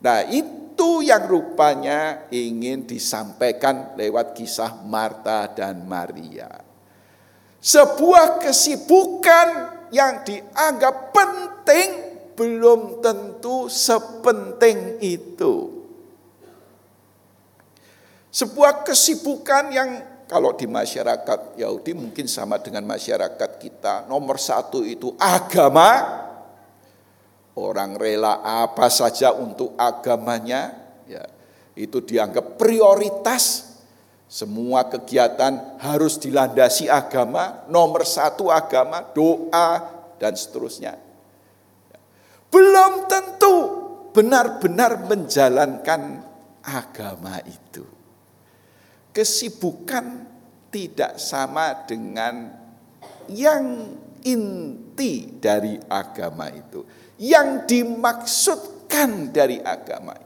[0.00, 6.63] Nah itu yang rupanya ingin disampaikan lewat kisah Marta dan Maria.
[7.64, 9.48] Sebuah kesibukan
[9.88, 11.88] yang dianggap penting
[12.36, 15.72] belum tentu sepenting itu.
[18.28, 19.90] Sebuah kesibukan yang
[20.28, 24.04] kalau di masyarakat Yahudi mungkin sama dengan masyarakat kita.
[24.12, 26.20] Nomor satu itu agama.
[27.54, 30.74] Orang rela apa saja untuk agamanya.
[31.08, 31.24] Ya,
[31.78, 33.73] itu dianggap prioritas.
[34.34, 37.62] Semua kegiatan harus dilandasi agama.
[37.70, 39.78] Nomor satu agama, doa,
[40.18, 40.98] dan seterusnya.
[42.50, 43.54] Belum tentu
[44.10, 46.18] benar-benar menjalankan
[46.66, 47.86] agama itu
[49.14, 50.26] kesibukan
[50.74, 52.50] tidak sama dengan
[53.30, 53.94] yang
[54.26, 56.82] inti dari agama itu,
[57.22, 60.18] yang dimaksudkan dari agama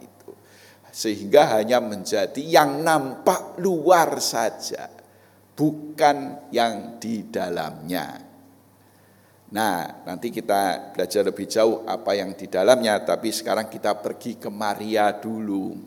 [0.98, 4.90] sehingga hanya menjadi yang nampak luar saja,
[5.54, 8.18] bukan yang di dalamnya.
[9.54, 14.50] Nah, nanti kita belajar lebih jauh apa yang di dalamnya, tapi sekarang kita pergi ke
[14.50, 15.78] Maria dulu.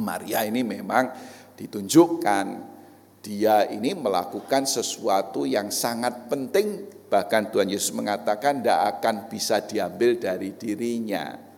[0.00, 1.12] Maria ini memang
[1.52, 2.44] ditunjukkan
[3.20, 10.16] dia ini melakukan sesuatu yang sangat penting bahkan Tuhan Yesus mengatakan tidak akan bisa diambil
[10.16, 11.51] dari dirinya.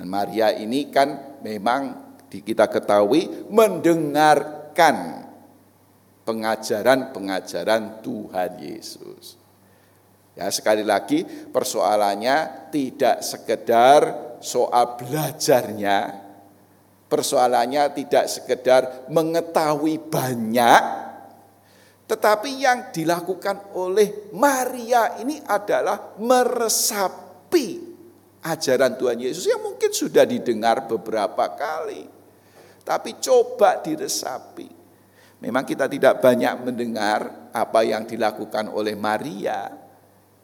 [0.00, 5.28] Dan Maria ini kan memang kita ketahui mendengarkan
[6.24, 9.36] pengajaran-pengajaran Tuhan Yesus.
[10.32, 14.00] Ya sekali lagi persoalannya tidak sekedar
[14.40, 15.98] soal belajarnya,
[17.10, 20.82] Persoalannya tidak sekedar mengetahui banyak,
[22.06, 27.89] tetapi yang dilakukan oleh Maria ini adalah meresapi
[28.44, 32.08] ajaran Tuhan Yesus yang mungkin sudah didengar beberapa kali.
[32.80, 34.68] Tapi coba diresapi.
[35.40, 39.72] Memang kita tidak banyak mendengar apa yang dilakukan oleh Maria.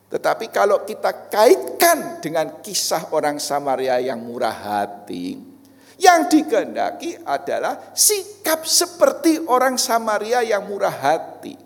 [0.07, 5.57] Tetapi kalau kita kaitkan dengan kisah orang Samaria yang murah hati,
[5.97, 11.66] Yang dikehendaki adalah sikap seperti orang Samaria yang murah hati.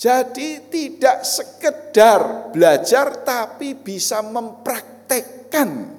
[0.00, 5.92] Jadi tidak sekedar belajar tapi bisa mempraktekkan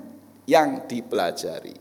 [0.49, 1.77] yang dipelajari.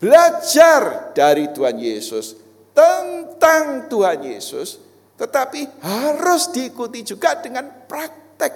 [0.00, 2.32] Belajar dari Tuhan Yesus
[2.72, 4.80] tentang Tuhan Yesus
[5.20, 8.52] tetapi harus diikuti juga dengan praktek.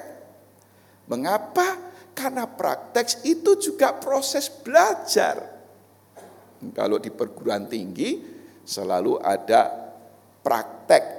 [1.12, 1.92] Mengapa?
[2.16, 5.44] Karena praktek itu juga proses belajar.
[6.72, 8.16] Kalau di perguruan tinggi
[8.64, 9.92] selalu ada
[10.40, 11.15] praktek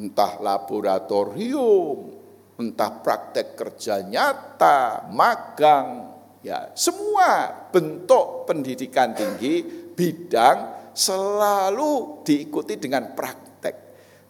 [0.00, 2.16] entah laboratorium,
[2.56, 9.60] entah praktek kerja nyata, magang, ya semua bentuk pendidikan tinggi
[9.92, 13.76] bidang selalu diikuti dengan praktek.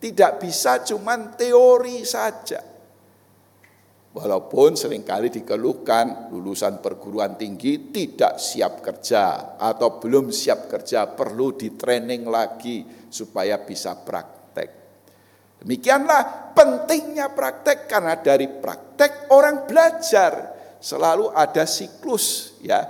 [0.00, 2.70] Tidak bisa cuma teori saja.
[4.10, 11.54] Walaupun sering kali dikeluhkan lulusan perguruan tinggi tidak siap kerja atau belum siap kerja perlu
[11.54, 14.39] di training lagi supaya bisa praktek.
[15.60, 20.56] Demikianlah pentingnya praktek karena dari praktek orang belajar.
[20.80, 22.80] Selalu ada siklus ya.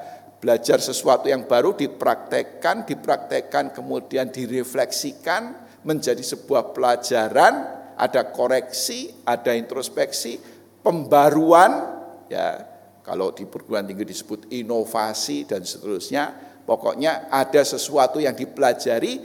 [0.41, 7.55] Belajar sesuatu yang baru dipraktekkan, dipraktekkan kemudian direfleksikan menjadi sebuah pelajaran,
[8.01, 10.41] ada koreksi, ada introspeksi,
[10.81, 12.01] pembaruan
[12.33, 12.65] ya.
[13.05, 16.31] Kalau di perguruan tinggi disebut inovasi dan seterusnya,
[16.65, 19.19] pokoknya ada sesuatu yang dipelajari,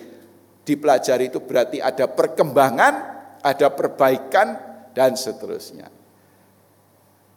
[0.66, 3.15] dipelajari itu berarti ada perkembangan,
[3.46, 4.58] ada perbaikan
[4.98, 5.94] dan seterusnya.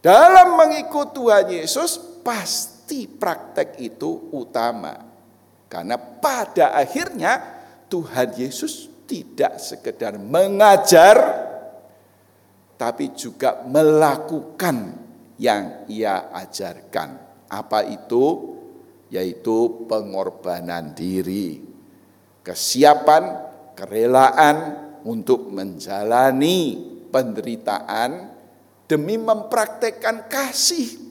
[0.01, 4.97] Dalam mengikut Tuhan Yesus pasti praktek itu utama.
[5.69, 7.37] Karena pada akhirnya
[7.93, 11.45] Tuhan Yesus tidak sekedar mengajar
[12.79, 14.95] tapi juga melakukan
[15.37, 17.19] yang ia ajarkan.
[17.51, 18.55] Apa itu?
[19.09, 21.65] Yaitu pengorbanan diri,
[22.45, 23.25] kesiapan,
[23.73, 26.79] kerelaan, untuk menjalani
[27.13, 28.33] penderitaan
[28.89, 31.07] demi mempraktekkan kasih.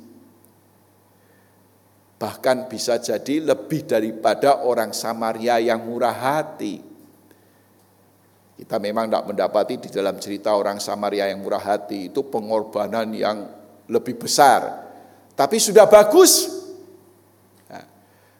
[2.17, 6.81] Bahkan bisa jadi lebih daripada orang Samaria yang murah hati.
[8.57, 13.45] Kita memang tidak mendapati di dalam cerita orang Samaria yang murah hati itu pengorbanan yang
[13.85, 14.89] lebih besar.
[15.37, 16.56] Tapi sudah bagus.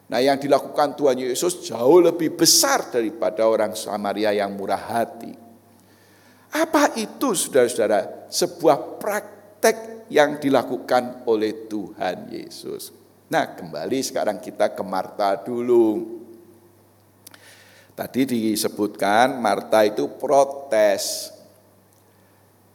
[0.08, 5.36] Nah yang dilakukan Tuhan Yesus jauh lebih besar daripada orang Samaria yang murah hati.
[6.48, 8.28] Apa itu saudara-saudara?
[8.32, 12.88] Sebuah praktek yang dilakukan oleh Tuhan Yesus.
[13.28, 16.16] Nah kembali sekarang kita ke Marta dulu.
[17.92, 21.36] Tadi disebutkan Marta itu protes.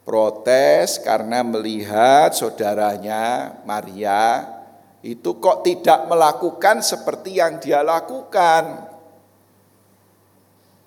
[0.06, 4.46] Protes karena melihat saudaranya Maria
[5.04, 8.88] itu kok tidak melakukan seperti yang dia lakukan.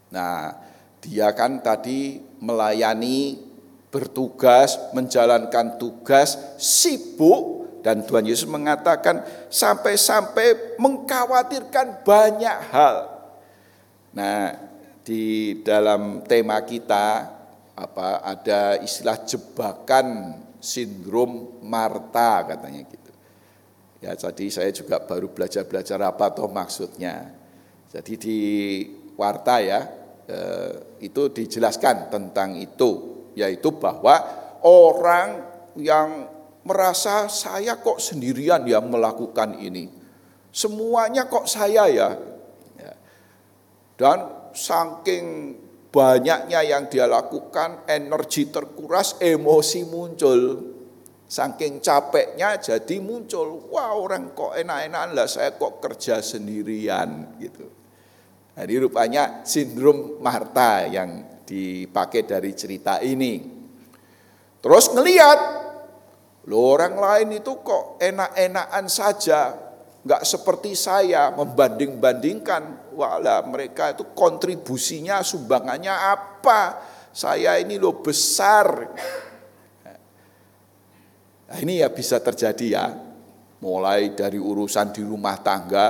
[0.09, 0.57] Nah,
[1.05, 3.37] dia kan tadi melayani,
[3.93, 9.21] bertugas, menjalankan tugas, sibuk dan Tuhan Yesus mengatakan
[9.53, 12.97] sampai-sampai mengkhawatirkan banyak hal.
[14.17, 14.57] Nah,
[15.05, 17.37] di dalam tema kita
[17.77, 23.06] apa ada istilah jebakan sindrom Marta katanya gitu.
[24.07, 27.35] Ya, jadi saya juga baru belajar-belajar apa toh maksudnya.
[27.91, 28.39] Jadi di
[29.19, 29.83] Warta ya,
[30.27, 34.19] Eh, itu dijelaskan tentang itu, yaitu bahwa
[34.67, 35.39] orang
[35.79, 36.27] yang
[36.67, 39.87] merasa saya kok sendirian yang melakukan ini,
[40.51, 42.11] semuanya kok saya ya,
[42.75, 42.93] ya.
[43.95, 45.55] dan saking
[45.95, 50.75] banyaknya yang dia lakukan, energi terkuras, emosi muncul.
[51.27, 57.67] Saking capeknya jadi muncul, wah orang kok enak-enakan lah saya kok kerja sendirian gitu.
[58.55, 63.43] Jadi rupanya sindrom Marta yang dipakai dari cerita ini.
[64.63, 65.41] Terus ngeliat,
[66.47, 69.51] lo orang lain itu kok enak-enakan saja,
[70.07, 72.95] nggak seperti saya membanding-bandingkan.
[72.95, 76.81] Walah mereka itu kontribusinya, sumbangannya apa?
[77.11, 78.95] Saya ini lo besar.
[81.57, 82.93] Nah ini ya bisa terjadi ya,
[83.65, 85.89] mulai dari urusan di rumah tangga,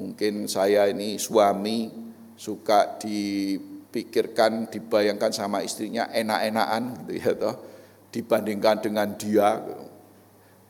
[0.00, 1.92] Mungkin saya ini suami
[2.32, 7.56] suka dipikirkan, dibayangkan sama istrinya enak-enakan gitu ya toh.
[8.08, 9.60] Dibandingkan dengan dia.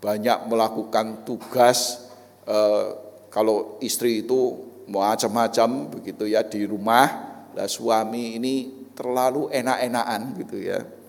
[0.02, 2.10] Banyak melakukan tugas
[2.50, 2.88] eh,
[3.30, 4.58] kalau istri itu
[4.90, 7.06] macam-macam begitu ya di rumah.
[7.54, 11.03] Lah suami ini terlalu enak-enakan gitu ya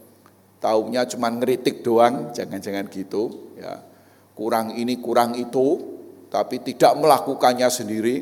[0.66, 3.86] taunya cuma ngeritik doang jangan-jangan gitu ya
[4.34, 5.96] kurang ini kurang itu
[6.36, 8.16] tetapi tidak melakukannya sendiri.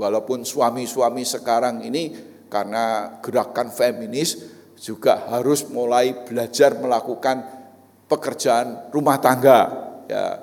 [0.00, 2.08] Walaupun suami-suami sekarang ini
[2.48, 4.40] karena gerakan feminis
[4.80, 7.44] juga harus mulai belajar melakukan
[8.08, 9.60] pekerjaan rumah tangga.
[10.08, 10.40] Ya,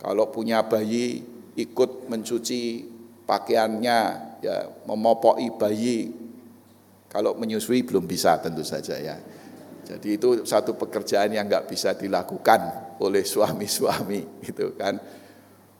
[0.00, 1.20] kalau punya bayi
[1.52, 2.88] ikut mencuci
[3.28, 4.00] pakaiannya,
[4.40, 6.16] ya memopoi bayi.
[7.12, 9.20] Kalau menyusui belum bisa tentu saja ya.
[9.86, 14.98] Jadi itu satu pekerjaan yang nggak bisa dilakukan oleh suami-suami gitu kan.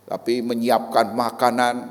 [0.07, 1.91] Tapi menyiapkan makanan,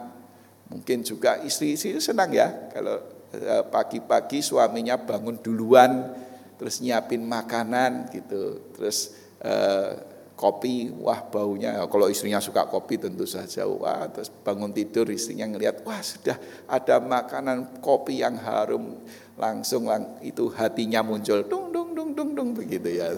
[0.71, 3.03] mungkin juga istri-istri senang ya kalau
[3.35, 6.15] eh, pagi-pagi suaminya bangun duluan,
[6.55, 9.11] terus nyiapin makanan gitu, terus
[9.43, 11.79] eh, kopi, wah baunya.
[11.87, 16.35] Kalau istrinya suka kopi tentu saja, wah terus bangun tidur istrinya ngelihat, wah sudah
[16.67, 18.99] ada makanan kopi yang harum,
[19.39, 23.15] langsung lang, itu hatinya muncul, dung dung dung dung dung begitu ya.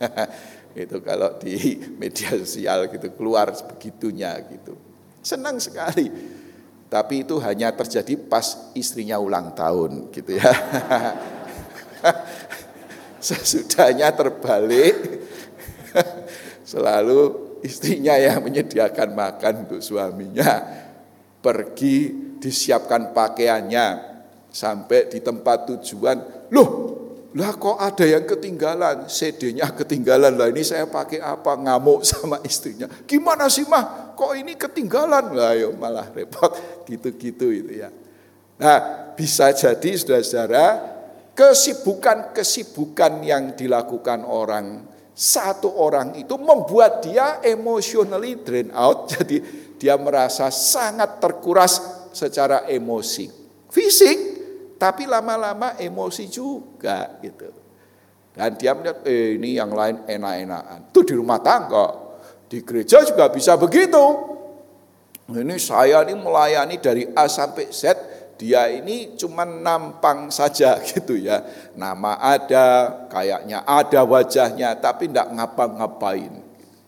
[0.70, 4.78] itu kalau di media sosial gitu keluar begitunya gitu.
[5.20, 6.08] Senang sekali.
[6.90, 10.50] Tapi itu hanya terjadi pas istrinya ulang tahun gitu ya.
[13.20, 14.96] Sesudahnya terbalik
[16.70, 17.20] selalu
[17.60, 20.80] istrinya yang menyediakan makan untuk suaminya.
[21.40, 23.86] Pergi disiapkan pakaiannya
[24.52, 26.48] sampai di tempat tujuan.
[26.52, 29.06] Loh lah kok ada yang ketinggalan?
[29.06, 30.34] CD-nya ketinggalan.
[30.34, 31.54] Lah ini saya pakai apa?
[31.54, 32.90] Ngamuk sama istrinya.
[33.06, 34.16] Gimana sih mah?
[34.18, 35.30] Kok ini ketinggalan?
[35.38, 36.50] Lah yo malah repot.
[36.90, 37.88] Gitu-gitu itu ya.
[38.58, 38.78] Nah
[39.14, 40.66] bisa jadi saudara-saudara
[41.38, 44.89] kesibukan-kesibukan yang dilakukan orang
[45.20, 49.44] satu orang itu membuat dia emotionally drain out jadi
[49.76, 51.76] dia merasa sangat terkuras
[52.16, 53.28] secara emosi
[53.68, 54.40] fisik
[54.80, 57.52] tapi lama-lama emosi juga gitu.
[58.32, 60.88] Dan dia melihat, eh ini yang lain enak-enakan.
[60.88, 62.16] Itu di rumah tangga.
[62.48, 64.00] Di gereja juga bisa begitu.
[65.28, 67.92] Ini saya ini melayani dari A sampai Z,
[68.40, 71.44] dia ini cuma nampang saja gitu ya.
[71.76, 72.66] Nama ada,
[73.12, 76.40] kayaknya ada wajahnya, tapi tidak ngapa-ngapain.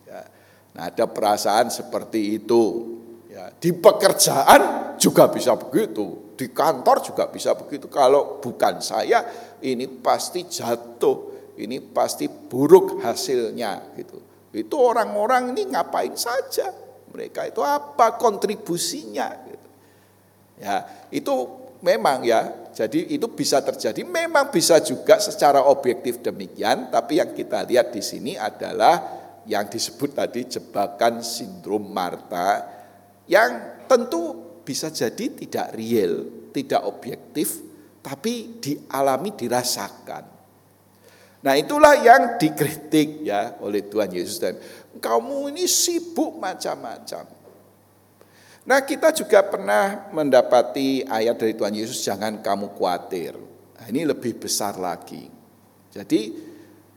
[0.09, 0.25] Ya.
[0.73, 2.97] Nah ada perasaan seperti itu.
[3.29, 3.53] Ya.
[3.53, 7.87] Di pekerjaan juga bisa begitu di kantor juga bisa begitu.
[7.87, 9.23] Kalau bukan saya,
[9.63, 14.19] ini pasti jatuh, ini pasti buruk hasilnya gitu.
[14.51, 16.75] Itu orang-orang ini ngapain saja?
[17.15, 19.52] Mereka itu apa kontribusinya.
[20.63, 21.35] Ya, itu
[21.83, 22.71] memang ya.
[22.73, 28.01] Jadi itu bisa terjadi, memang bisa juga secara objektif demikian, tapi yang kita lihat di
[28.01, 32.65] sini adalah yang disebut tadi jebakan sindrom Marta
[33.29, 37.61] yang tentu bisa jadi tidak real, tidak objektif,
[38.01, 40.25] tapi dialami, dirasakan.
[41.43, 44.55] Nah itulah yang dikritik ya oleh Tuhan Yesus dan
[45.03, 47.42] kamu ini sibuk macam-macam.
[48.63, 53.35] Nah kita juga pernah mendapati ayat dari Tuhan Yesus jangan kamu khawatir.
[53.83, 55.27] Nah, ini lebih besar lagi.
[55.91, 56.21] Jadi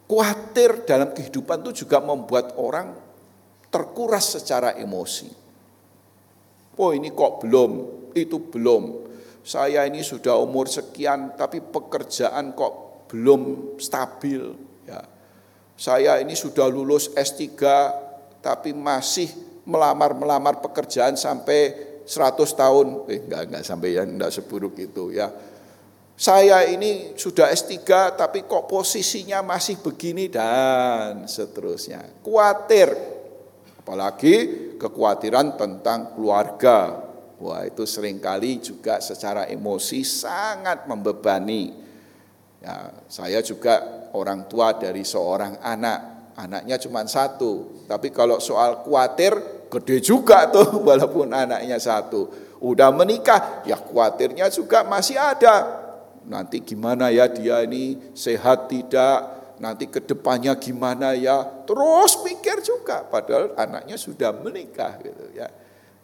[0.06, 2.94] khawatir dalam kehidupan itu juga membuat orang
[3.74, 5.34] terkuras secara emosi.
[6.78, 7.72] Oh ini kok belum,
[8.14, 8.84] itu belum.
[9.42, 14.54] Saya ini sudah umur sekian tapi pekerjaan kok belum stabil.
[14.86, 15.02] Ya.
[15.74, 17.58] Saya ini sudah lulus S3
[18.46, 21.74] tapi masih melamar-melamar pekerjaan sampai
[22.06, 22.88] 100 tahun.
[23.10, 25.30] Eh enggak, enggak sampai ya, enggak seburuk itu ya.
[26.16, 27.76] Saya ini sudah S3
[28.16, 32.24] tapi kok posisinya masih begini dan seterusnya.
[32.24, 33.16] Kuatir
[33.86, 34.36] Apalagi
[34.82, 37.06] kekhawatiran tentang keluarga.
[37.38, 41.70] Wah itu sering kali juga secara emosi sangat membebani.
[42.66, 46.34] Ya, saya juga orang tua dari seorang anak.
[46.34, 47.86] Anaknya cuma satu.
[47.86, 49.38] Tapi kalau soal khawatir,
[49.70, 52.30] gede juga tuh walaupun anaknya satu.
[52.64, 55.84] Udah menikah, ya khawatirnya juga masih ada.
[56.26, 63.06] Nanti gimana ya dia ini sehat tidak, nanti ke depannya gimana ya, terus pikir juga
[63.06, 65.46] padahal anaknya sudah menikah gitu ya.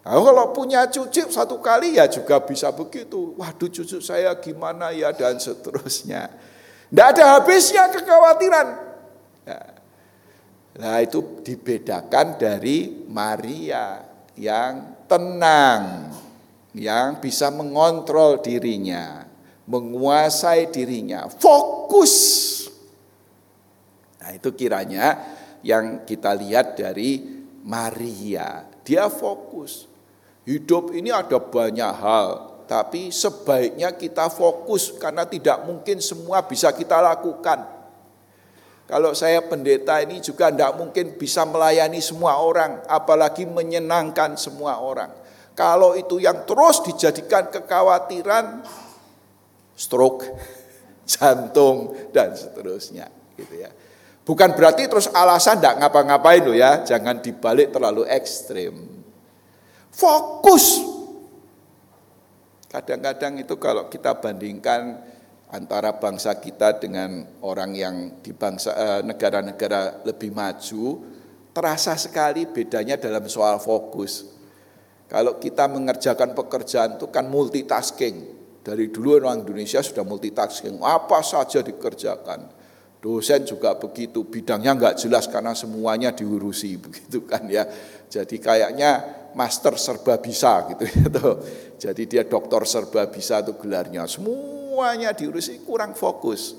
[0.02, 3.38] Nah, kalau punya cucu satu kali ya juga bisa begitu.
[3.38, 6.26] Waduh cucu saya gimana ya dan seterusnya.
[6.90, 8.66] Tidak ada habisnya kekhawatiran.
[9.46, 9.71] Ya.
[10.80, 14.00] Nah itu dibedakan dari Maria
[14.38, 16.08] yang tenang,
[16.72, 19.28] yang bisa mengontrol dirinya,
[19.68, 22.14] menguasai dirinya, fokus
[24.22, 25.18] Nah itu kiranya
[25.66, 27.18] yang kita lihat dari
[27.66, 28.62] Maria.
[28.86, 29.90] Dia fokus.
[30.46, 32.28] Hidup ini ada banyak hal,
[32.70, 37.81] tapi sebaiknya kita fokus karena tidak mungkin semua bisa kita lakukan.
[38.92, 45.08] Kalau saya pendeta ini juga tidak mungkin bisa melayani semua orang, apalagi menyenangkan semua orang.
[45.56, 48.60] Kalau itu yang terus dijadikan kekhawatiran,
[49.72, 50.28] stroke,
[51.08, 53.08] jantung, dan seterusnya.
[53.32, 53.72] Gitu ya.
[54.28, 58.76] Bukan berarti terus alasan tidak ngapa-ngapain loh ya, jangan dibalik terlalu ekstrim.
[59.88, 60.84] Fokus.
[62.68, 65.00] Kadang-kadang itu kalau kita bandingkan
[65.52, 70.84] antara bangsa kita dengan orang yang di bangsa eh, negara-negara lebih maju
[71.52, 74.32] terasa sekali bedanya dalam soal fokus.
[75.12, 78.40] Kalau kita mengerjakan pekerjaan itu kan multitasking.
[78.62, 82.62] Dari dulu orang Indonesia sudah multitasking, apa saja dikerjakan.
[83.02, 87.66] Dosen juga begitu, bidangnya nggak jelas karena semuanya diurusi begitu kan ya.
[88.08, 88.90] Jadi kayaknya
[89.34, 91.06] master serba bisa gitu ya.
[91.82, 94.06] Jadi dia doktor serba bisa itu gelarnya.
[94.06, 96.56] Semua semuanya diurusi kurang fokus.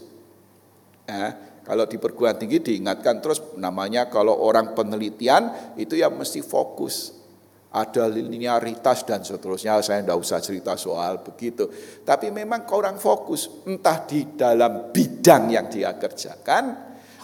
[1.09, 1.33] Ya,
[1.65, 7.25] kalau di perguruan tinggi diingatkan terus namanya kalau orang penelitian itu ya mesti fokus.
[7.73, 11.65] Ada linearitas dan seterusnya, saya tidak usah cerita soal begitu.
[12.05, 16.69] Tapi memang kurang fokus, entah di dalam bidang yang dia kerjakan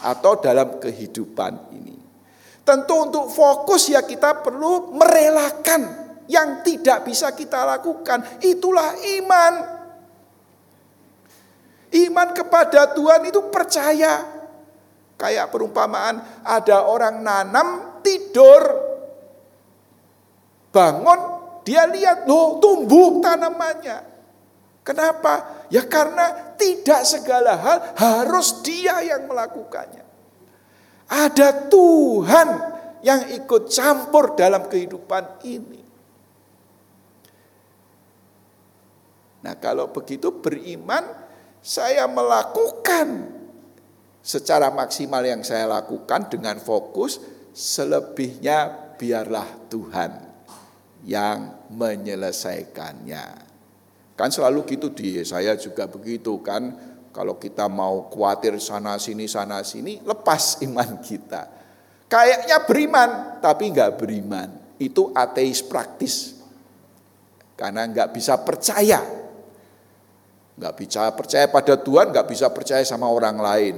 [0.01, 1.93] atau dalam kehidupan ini.
[2.65, 5.81] Tentu untuk fokus ya kita perlu merelakan
[6.25, 8.41] yang tidak bisa kita lakukan.
[8.41, 9.78] Itulah iman.
[11.89, 14.21] Iman kepada Tuhan itu percaya.
[15.19, 18.61] Kayak perumpamaan ada orang nanam tidur.
[20.69, 21.19] Bangun
[21.65, 24.05] dia lihat loh tumbuh tanamannya.
[24.85, 25.65] Kenapa?
[25.69, 30.05] Ya karena tidak segala hal harus dia yang melakukannya.
[31.09, 32.49] Ada Tuhan
[33.01, 35.81] yang ikut campur dalam kehidupan ini.
[39.39, 41.28] Nah kalau begitu beriman
[41.59, 43.39] saya melakukan
[44.23, 47.19] secara maksimal yang saya lakukan dengan fokus,
[47.51, 50.11] selebihnya biarlah Tuhan
[51.03, 53.25] yang menyelesaikannya.
[54.15, 56.91] Kan selalu gitu di saya juga begitu kan.
[57.09, 61.49] Kalau kita mau khawatir sana sini sana sini, lepas iman kita.
[62.05, 63.09] Kayaknya beriman,
[63.41, 64.49] tapi nggak beriman.
[64.77, 66.37] Itu ateis praktis.
[67.57, 69.18] Karena nggak bisa percaya
[70.59, 73.75] Nggak bisa percaya pada Tuhan, nggak bisa percaya sama orang lain.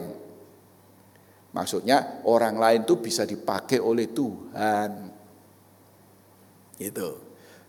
[1.54, 4.90] Maksudnya orang lain tuh bisa dipakai oleh Tuhan.
[6.82, 7.10] Itu.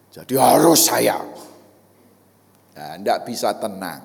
[0.09, 1.21] Jadi harus saya.
[2.73, 4.01] Nah, enggak bisa tenang.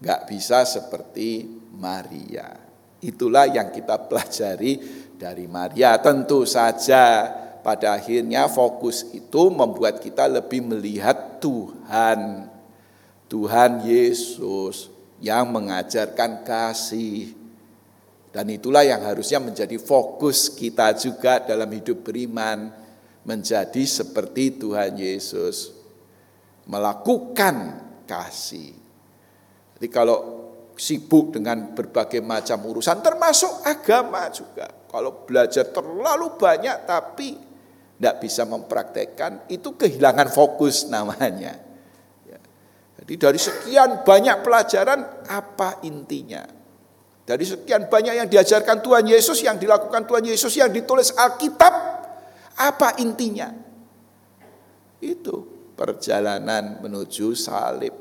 [0.00, 1.44] Enggak bisa seperti
[1.76, 2.56] Maria.
[3.04, 4.80] Itulah yang kita pelajari
[5.20, 6.00] dari Maria.
[6.00, 7.28] Tentu saja
[7.60, 12.48] pada akhirnya fokus itu membuat kita lebih melihat Tuhan
[13.30, 14.90] Tuhan Yesus
[15.22, 17.38] yang mengajarkan kasih.
[18.34, 22.74] Dan itulah yang harusnya menjadi fokus kita juga dalam hidup beriman.
[23.22, 25.70] Menjadi seperti Tuhan Yesus.
[26.66, 28.74] Melakukan kasih.
[29.78, 30.18] Jadi kalau
[30.74, 34.66] sibuk dengan berbagai macam urusan termasuk agama juga.
[34.90, 37.38] Kalau belajar terlalu banyak tapi
[37.94, 41.69] tidak bisa mempraktekkan itu kehilangan fokus namanya.
[43.10, 46.46] Jadi dari sekian banyak pelajaran apa intinya?
[47.26, 51.74] Dari sekian banyak yang diajarkan Tuhan Yesus, yang dilakukan Tuhan Yesus, yang ditulis Alkitab,
[52.54, 53.50] apa intinya?
[55.02, 55.42] Itu
[55.74, 57.98] perjalanan menuju salib,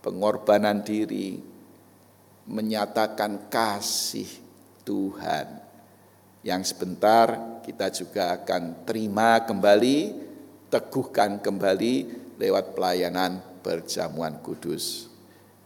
[0.00, 1.44] pengorbanan diri,
[2.48, 4.32] menyatakan kasih
[4.88, 5.60] Tuhan.
[6.40, 10.24] Yang sebentar kita juga akan terima kembali,
[10.72, 11.94] teguhkan kembali
[12.40, 15.08] lewat pelayanan perjamuan kudus.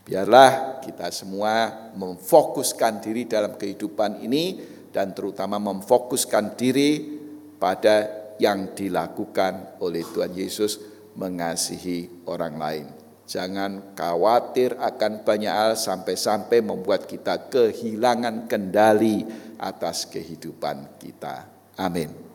[0.07, 4.57] Biarlah kita semua memfokuskan diri dalam kehidupan ini
[4.89, 7.19] dan terutama memfokuskan diri
[7.61, 8.09] pada
[8.39, 10.81] yang dilakukan oleh Tuhan Yesus
[11.19, 12.87] mengasihi orang lain.
[13.29, 19.29] Jangan khawatir akan banyak hal sampai-sampai membuat kita kehilangan kendali
[19.61, 21.45] atas kehidupan kita.
[21.77, 22.28] Amin.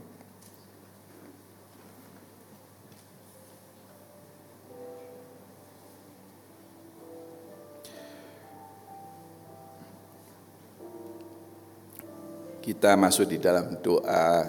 [12.64, 14.48] Kita masuk di dalam doa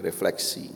[0.00, 0.72] refleksi.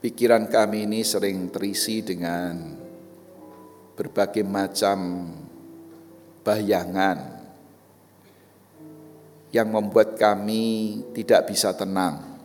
[0.00, 2.72] Pikiran kami ini sering terisi dengan
[3.92, 5.28] berbagai macam
[6.40, 7.20] bayangan
[9.52, 12.40] yang membuat kami tidak bisa tenang,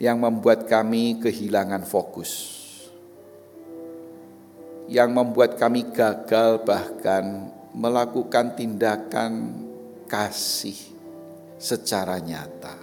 [0.00, 2.61] yang membuat kami kehilangan fokus
[4.90, 9.54] yang membuat kami gagal bahkan melakukan tindakan
[10.10, 10.76] kasih
[11.56, 12.76] secara nyata.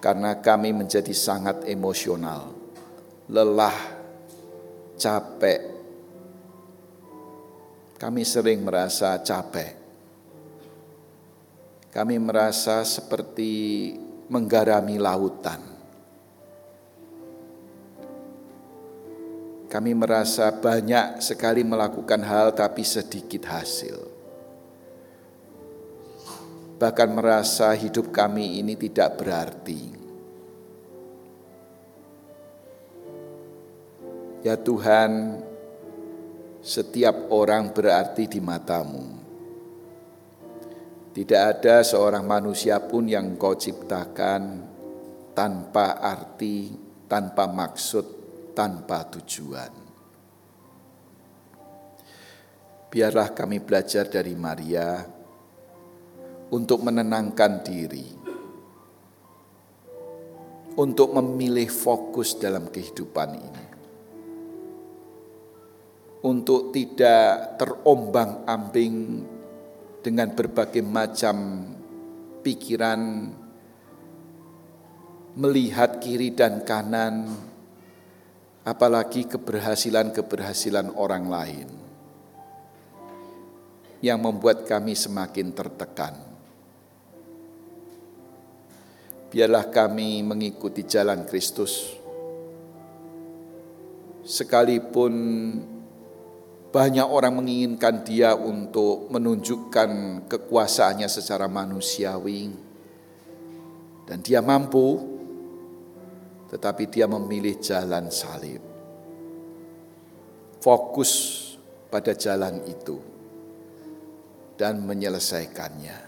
[0.00, 2.50] Karena kami menjadi sangat emosional,
[3.28, 3.76] lelah,
[4.96, 5.60] capek.
[8.00, 9.76] Kami sering merasa capek.
[11.92, 13.92] Kami merasa seperti
[14.32, 15.69] menggarami lautan.
[19.70, 24.20] Kami merasa banyak sekali melakukan hal, tapi sedikit hasil
[26.80, 29.92] bahkan merasa hidup kami ini tidak berarti.
[34.40, 35.44] Ya Tuhan,
[36.64, 39.20] setiap orang berarti di matamu.
[41.12, 44.64] Tidak ada seorang manusia pun yang kau ciptakan
[45.36, 46.72] tanpa arti,
[47.04, 48.19] tanpa maksud,
[48.52, 49.72] tanpa tujuan.
[52.90, 54.98] Biarlah kami belajar dari Maria
[56.50, 58.08] untuk menenangkan diri,
[60.74, 63.66] untuk memilih fokus dalam kehidupan ini,
[66.26, 69.22] untuk tidak terombang-ambing
[70.02, 71.62] dengan berbagai macam
[72.42, 73.30] pikiran,
[75.38, 77.49] melihat kiri dan kanan,
[78.70, 81.68] apalagi keberhasilan-keberhasilan orang lain
[83.98, 86.14] yang membuat kami semakin tertekan.
[89.30, 91.98] Biarlah kami mengikuti jalan Kristus.
[94.22, 95.14] Sekalipun
[96.70, 102.70] banyak orang menginginkan dia untuk menunjukkan kekuasaannya secara manusiawi.
[104.06, 105.19] Dan dia mampu,
[106.50, 108.58] tetapi dia memilih jalan salib.
[110.60, 111.12] Fokus
[111.88, 112.98] pada jalan itu
[114.58, 115.98] dan menyelesaikannya.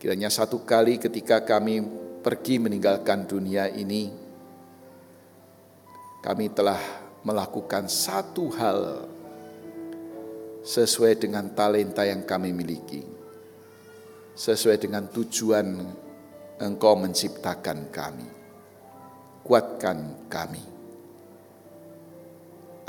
[0.00, 1.84] Kiranya satu kali ketika kami
[2.24, 4.10] pergi meninggalkan dunia ini,
[6.24, 6.80] kami telah
[7.22, 9.06] melakukan satu hal
[10.66, 13.06] sesuai dengan talenta yang kami miliki,
[14.34, 15.94] sesuai dengan tujuan
[16.56, 18.35] Engkau menciptakan kami.
[19.46, 20.58] Kuatkan kami.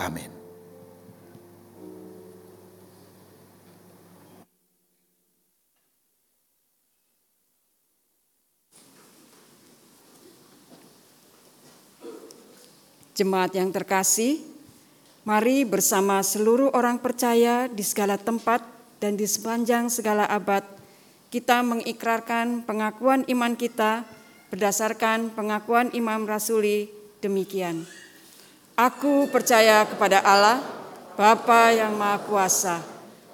[0.01, 0.33] Amin.
[13.13, 14.41] Jemaat yang terkasih,
[15.29, 18.65] mari bersama seluruh orang percaya di segala tempat
[18.97, 20.65] dan di sepanjang segala abad,
[21.29, 24.16] kita mengikrarkan pengakuan iman kita
[24.51, 26.87] berdasarkan pengakuan Imam Rasuli
[27.19, 27.83] demikian.
[28.77, 30.61] Aku percaya kepada Allah,
[31.17, 32.77] Bapa yang Maha Kuasa,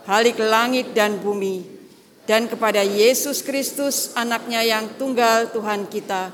[0.08, 1.64] Halik langit dan bumi,
[2.24, 6.32] dan kepada Yesus Kristus anaknya yang tunggal Tuhan kita,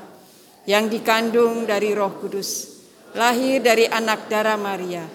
[0.66, 2.82] yang dikandung dari roh kudus,
[3.14, 5.06] lahir dari anak darah Maria,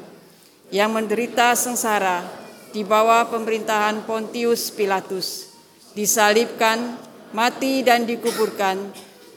[0.71, 2.27] yang menderita sengsara
[2.75, 5.55] di bawah pemerintahan Pontius Pilatus,
[5.95, 6.99] disalibkan,
[7.31, 8.91] mati dan dikuburkan,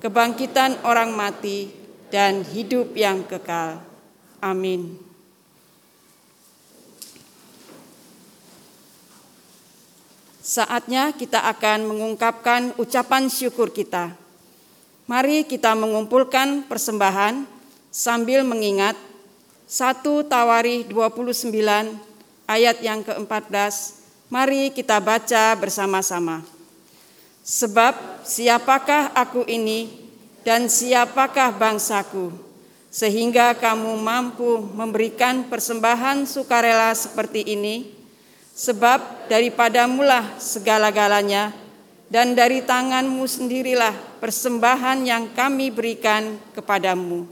[0.00, 3.78] kebangkitan orang mati, dan hidup yang kekal.
[4.42, 4.98] Amin.
[10.42, 14.18] Saatnya kita akan mengungkapkan ucapan syukur kita.
[15.06, 17.46] Mari kita mengumpulkan persembahan
[17.94, 18.98] sambil mengingat
[19.70, 21.54] 1 Tawari 29
[22.50, 23.74] ayat yang ke-14.
[24.26, 26.42] Mari kita baca bersama-sama.
[27.50, 29.90] Sebab siapakah aku ini
[30.46, 32.30] dan siapakah bangsaku
[32.94, 37.90] sehingga kamu mampu memberikan persembahan sukarela seperti ini
[38.54, 41.50] sebab daripadamulah segala-galanya
[42.06, 47.26] dan dari tanganmu sendirilah persembahan yang kami berikan kepadamu.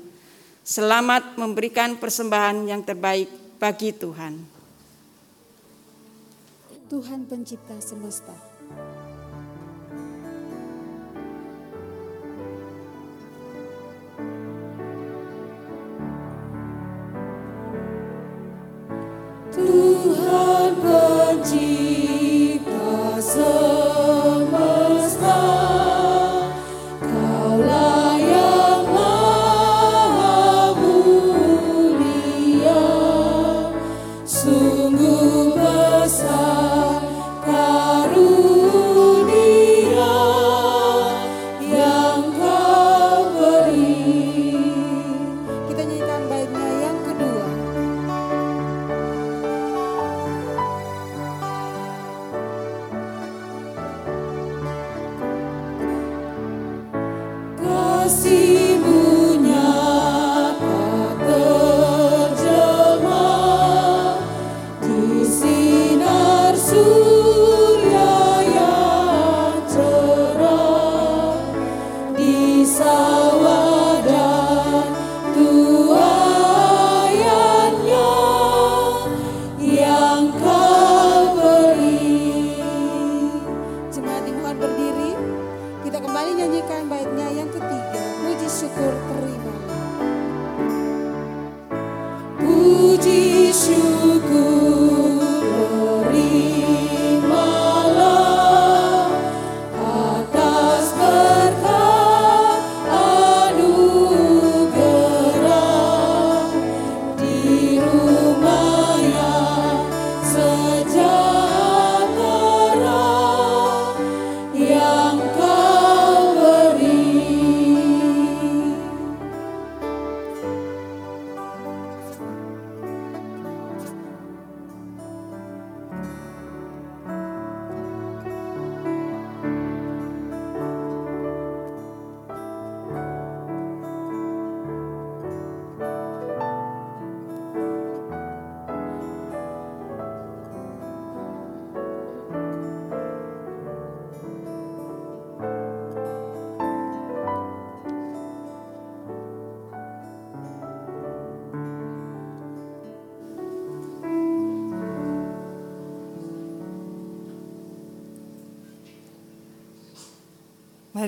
[0.67, 3.31] Selamat memberikan persembahan yang terbaik
[3.63, 4.35] bagi Tuhan.
[6.91, 8.35] Tuhan pencipta semesta.
[19.67, 21.59] Tuhan pencipta
[23.21, 24.08] semesta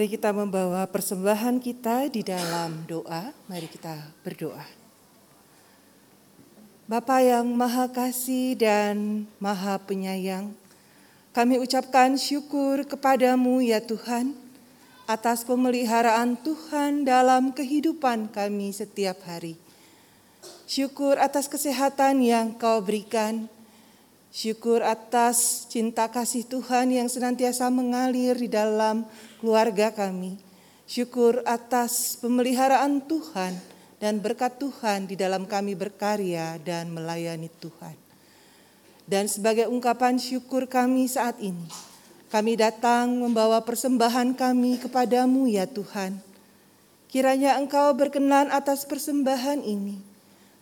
[0.01, 3.36] Mari kita membawa persembahan kita di dalam doa.
[3.52, 4.64] Mari kita berdoa.
[6.89, 10.56] Bapa yang Maha Kasih dan Maha Penyayang,
[11.36, 14.32] kami ucapkan syukur kepadamu ya Tuhan
[15.05, 19.60] atas pemeliharaan Tuhan dalam kehidupan kami setiap hari.
[20.64, 23.52] Syukur atas kesehatan yang kau berikan,
[24.31, 29.02] Syukur atas cinta kasih Tuhan yang senantiasa mengalir di dalam
[29.43, 30.39] keluarga kami.
[30.86, 33.59] Syukur atas pemeliharaan Tuhan
[33.98, 37.98] dan berkat Tuhan di dalam kami berkarya dan melayani Tuhan.
[39.11, 41.66] Dan sebagai ungkapan syukur kami saat ini,
[42.31, 46.23] kami datang membawa persembahan kami kepadamu ya Tuhan.
[47.11, 49.98] Kiranya Engkau berkenan atas persembahan ini.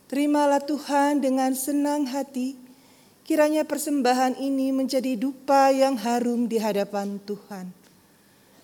[0.09, 2.57] Terimalah Tuhan dengan senang hati,
[3.29, 7.69] Kiranya persembahan ini menjadi dupa yang harum di hadapan Tuhan.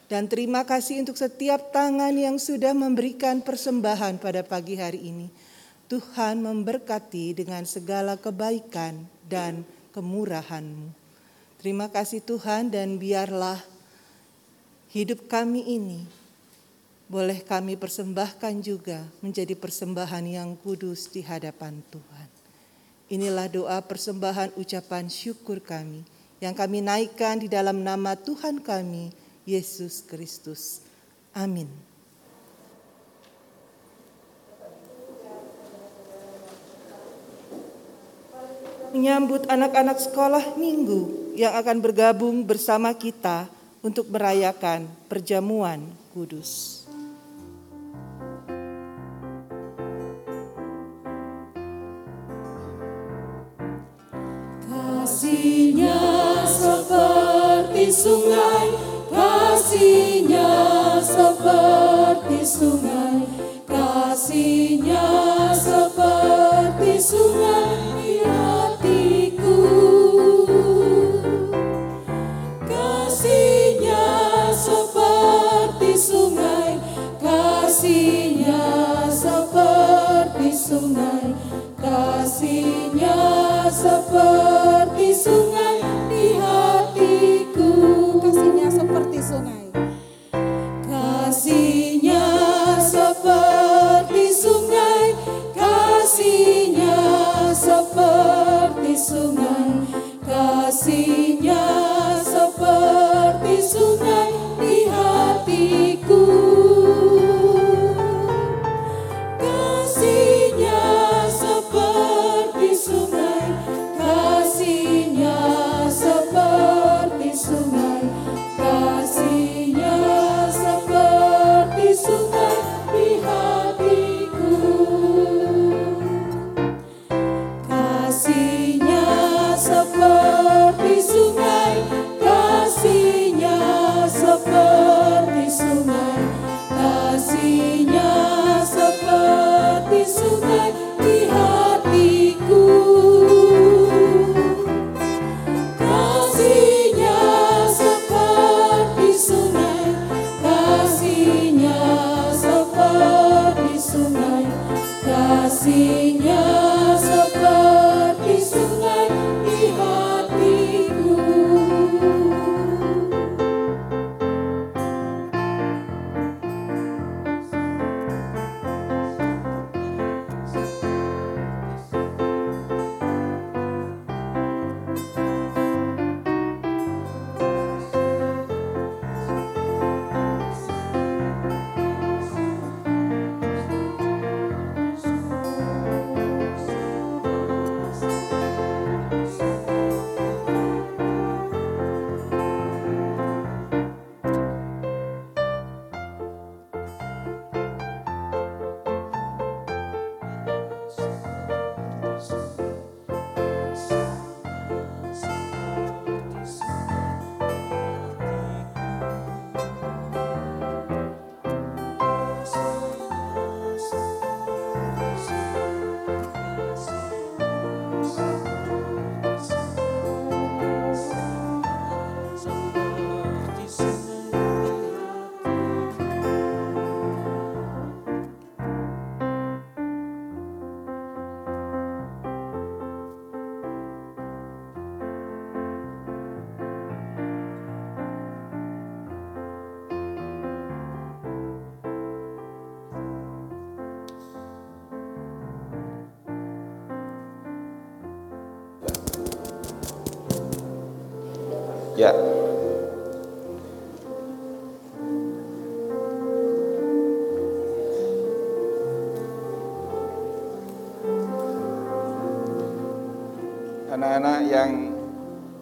[0.10, 5.30] Dan terima kasih untuk setiap tangan yang sudah memberikan persembahan pada pagi hari ini.
[5.86, 9.62] Tuhan memberkati dengan segala kebaikan dan
[9.94, 10.90] kemurahan-Mu.
[11.62, 13.62] Terima kasih Tuhan dan biarlah
[14.98, 16.10] hidup kami ini
[17.06, 22.35] boleh kami persembahkan juga menjadi persembahan yang kudus di hadapan Tuhan.
[23.06, 26.02] Inilah doa persembahan ucapan syukur kami
[26.42, 29.14] yang kami naikkan di dalam nama Tuhan kami,
[29.46, 30.82] Yesus Kristus.
[31.34, 31.70] Amin.
[38.96, 43.46] Menyambut anak-anak sekolah minggu yang akan bergabung bersama kita
[43.84, 45.84] untuk merayakan perjamuan
[46.16, 46.85] kudus.
[55.26, 56.06] Kasihnya
[56.46, 58.70] seperti sungai,
[59.10, 60.54] kasihnya
[61.02, 63.26] seperti sungai,
[63.66, 65.10] kasihnya
[65.58, 69.66] seperti sungai di hatiku.
[72.70, 74.06] Kasihnya
[74.54, 76.78] seperti sungai,
[77.18, 78.62] kasihnya
[79.10, 81.34] seperti sungai,
[81.82, 83.18] kasihnya
[83.74, 84.75] seperti
[85.26, 87.72] sungai di hatiku.
[88.22, 89.66] Kasihnya seperti sungai.
[90.86, 92.26] Kasihnya
[92.78, 95.06] seperti sungai,
[95.58, 96.98] kasihnya
[97.58, 99.70] seperti sungai.
[100.22, 101.45] Kasihnya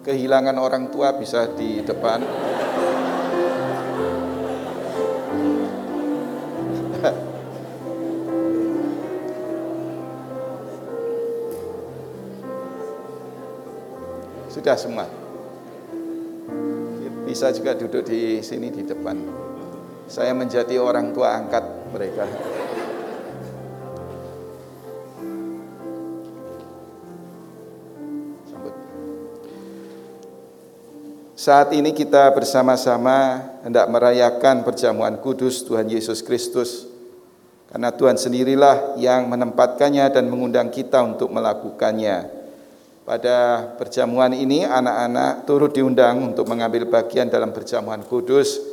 [0.04, 2.20] kehilangan orang tua bisa di depan.
[14.52, 15.08] Sudah semua.
[17.24, 19.16] Bisa juga duduk di sini di depan.
[20.04, 21.64] Saya menjadi orang tua angkat
[21.96, 22.28] mereka.
[31.44, 33.36] Saat ini kita bersama-sama
[33.68, 36.88] hendak merayakan perjamuan kudus Tuhan Yesus Kristus.
[37.68, 42.32] Karena Tuhan sendirilah yang menempatkannya dan mengundang kita untuk melakukannya.
[43.04, 48.64] Pada perjamuan ini anak-anak turut diundang untuk mengambil bagian dalam perjamuan kudus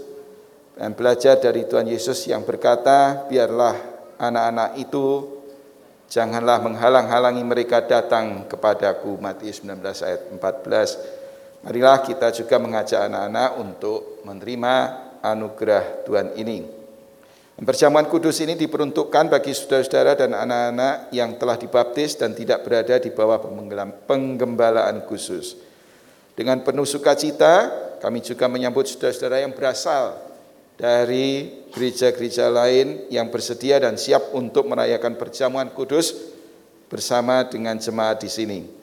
[0.79, 3.75] dan belajar dari Tuhan Yesus yang berkata, biarlah
[4.15, 5.27] anak-anak itu
[6.07, 9.19] janganlah menghalang-halangi mereka datang kepadaku.
[9.19, 9.75] Matius 19
[10.07, 11.20] ayat 14.
[11.61, 14.75] Marilah kita juga mengajak anak-anak untuk menerima
[15.21, 16.81] anugerah Tuhan ini.
[17.61, 23.13] Perjamuan kudus ini diperuntukkan bagi saudara-saudara dan anak-anak yang telah dibaptis dan tidak berada di
[23.13, 23.37] bawah
[24.09, 25.61] penggembalaan khusus.
[26.33, 27.69] Dengan penuh sukacita,
[28.01, 30.17] kami juga menyambut saudara-saudara yang berasal
[30.73, 36.17] dari gereja-gereja lain yang bersedia dan siap untuk merayakan perjamuan kudus
[36.89, 38.80] bersama dengan jemaat di sini.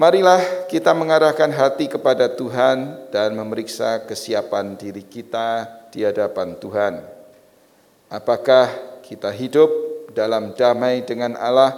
[0.00, 7.04] Marilah kita mengarahkan hati kepada Tuhan dan memeriksa kesiapan diri kita di hadapan Tuhan.
[8.08, 9.68] Apakah kita hidup
[10.16, 11.76] dalam damai dengan Allah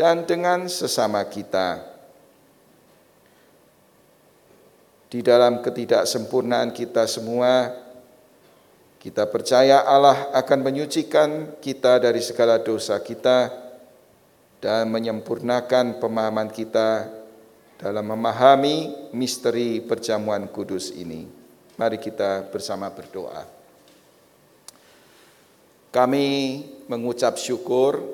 [0.00, 1.84] dan dengan sesama kita?
[5.12, 7.68] Di dalam ketidaksempurnaan kita semua,
[8.96, 13.68] kita percaya Allah akan menyucikan kita dari segala dosa kita
[14.60, 17.08] dan menyempurnakan pemahaman kita
[17.80, 21.24] dalam memahami misteri perjamuan kudus ini.
[21.80, 23.40] Mari kita bersama berdoa.
[25.90, 26.28] Kami
[26.86, 28.04] mengucap syukur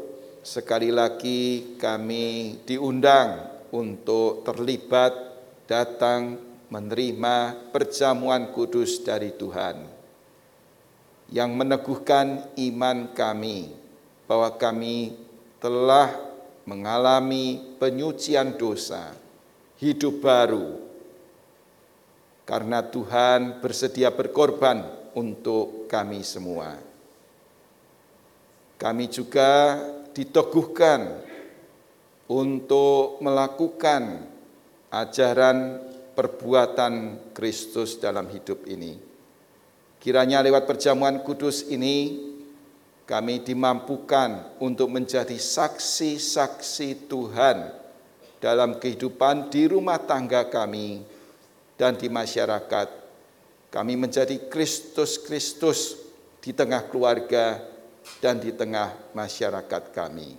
[0.47, 3.43] sekali lagi kami diundang
[3.74, 5.12] untuk terlibat
[5.66, 6.39] datang
[6.70, 9.82] menerima perjamuan kudus dari Tuhan
[11.35, 13.74] yang meneguhkan iman kami
[14.31, 15.18] bahwa kami
[15.59, 16.26] telah
[16.66, 19.14] mengalami penyucian dosa,
[19.78, 20.82] hidup baru,
[22.43, 24.82] karena Tuhan bersedia berkorban
[25.14, 26.74] untuk kami semua.
[28.76, 29.80] Kami juga
[30.12, 31.24] diteguhkan
[32.28, 34.26] untuk melakukan
[34.93, 35.80] ajaran
[36.12, 36.93] perbuatan
[37.32, 38.98] Kristus dalam hidup ini.
[40.02, 42.20] Kiranya lewat perjamuan kudus ini
[43.07, 47.70] kami dimampukan untuk menjadi saksi-saksi Tuhan
[48.43, 51.07] dalam kehidupan di rumah tangga kami
[51.78, 53.07] dan di masyarakat.
[53.70, 56.03] Kami menjadi Kristus-Kristus
[56.43, 57.62] di tengah keluarga
[58.19, 60.35] dan di tengah masyarakat kami.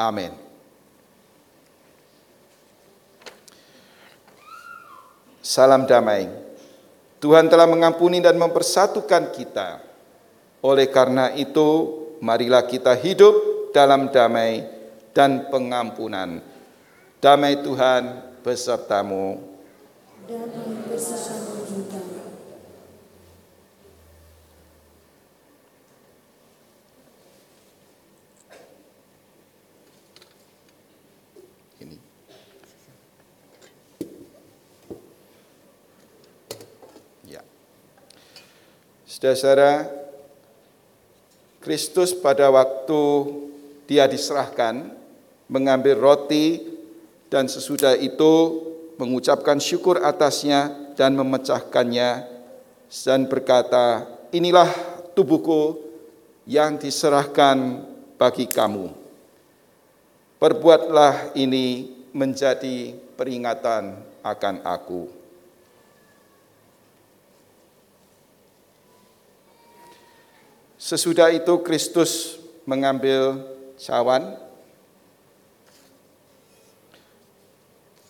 [0.00, 0.32] Amin.
[5.44, 6.28] Salam damai.
[7.18, 9.87] Tuhan telah mengampuni dan mempersatukan kita.
[10.58, 11.68] Oleh karena itu,
[12.18, 13.34] marilah kita hidup
[13.70, 14.66] dalam damai
[15.14, 16.42] dan pengampunan.
[17.22, 19.38] Damai Tuhan besertamu.
[20.26, 22.18] Damai besertamu juga.
[39.18, 39.97] Saudara-saudara,
[41.58, 43.02] Kristus pada waktu
[43.90, 44.94] dia diserahkan
[45.50, 46.62] mengambil roti
[47.32, 48.62] dan sesudah itu
[49.00, 52.10] mengucapkan syukur atasnya dan memecahkannya
[52.88, 54.68] dan berkata, inilah
[55.12, 55.76] tubuhku
[56.48, 57.84] yang diserahkan
[58.16, 58.88] bagi kamu.
[60.38, 65.17] Perbuatlah ini menjadi peringatan akan aku.
[70.88, 73.44] Sesudah itu Kristus mengambil
[73.76, 74.40] cawan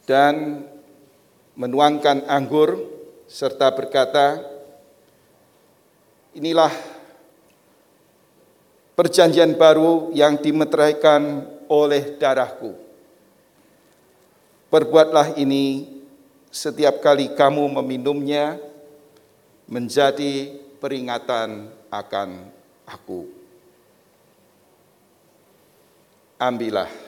[0.06, 0.62] dan
[1.58, 2.78] menuangkan anggur
[3.26, 4.46] serta berkata,
[6.38, 6.70] inilah
[8.94, 12.78] perjanjian baru yang dimeteraikan oleh darahku.
[14.70, 15.98] Perbuatlah ini
[16.46, 18.54] setiap kali kamu meminumnya
[19.66, 22.57] menjadi peringatan akan
[22.88, 23.28] aku.
[26.38, 27.07] Ambillah.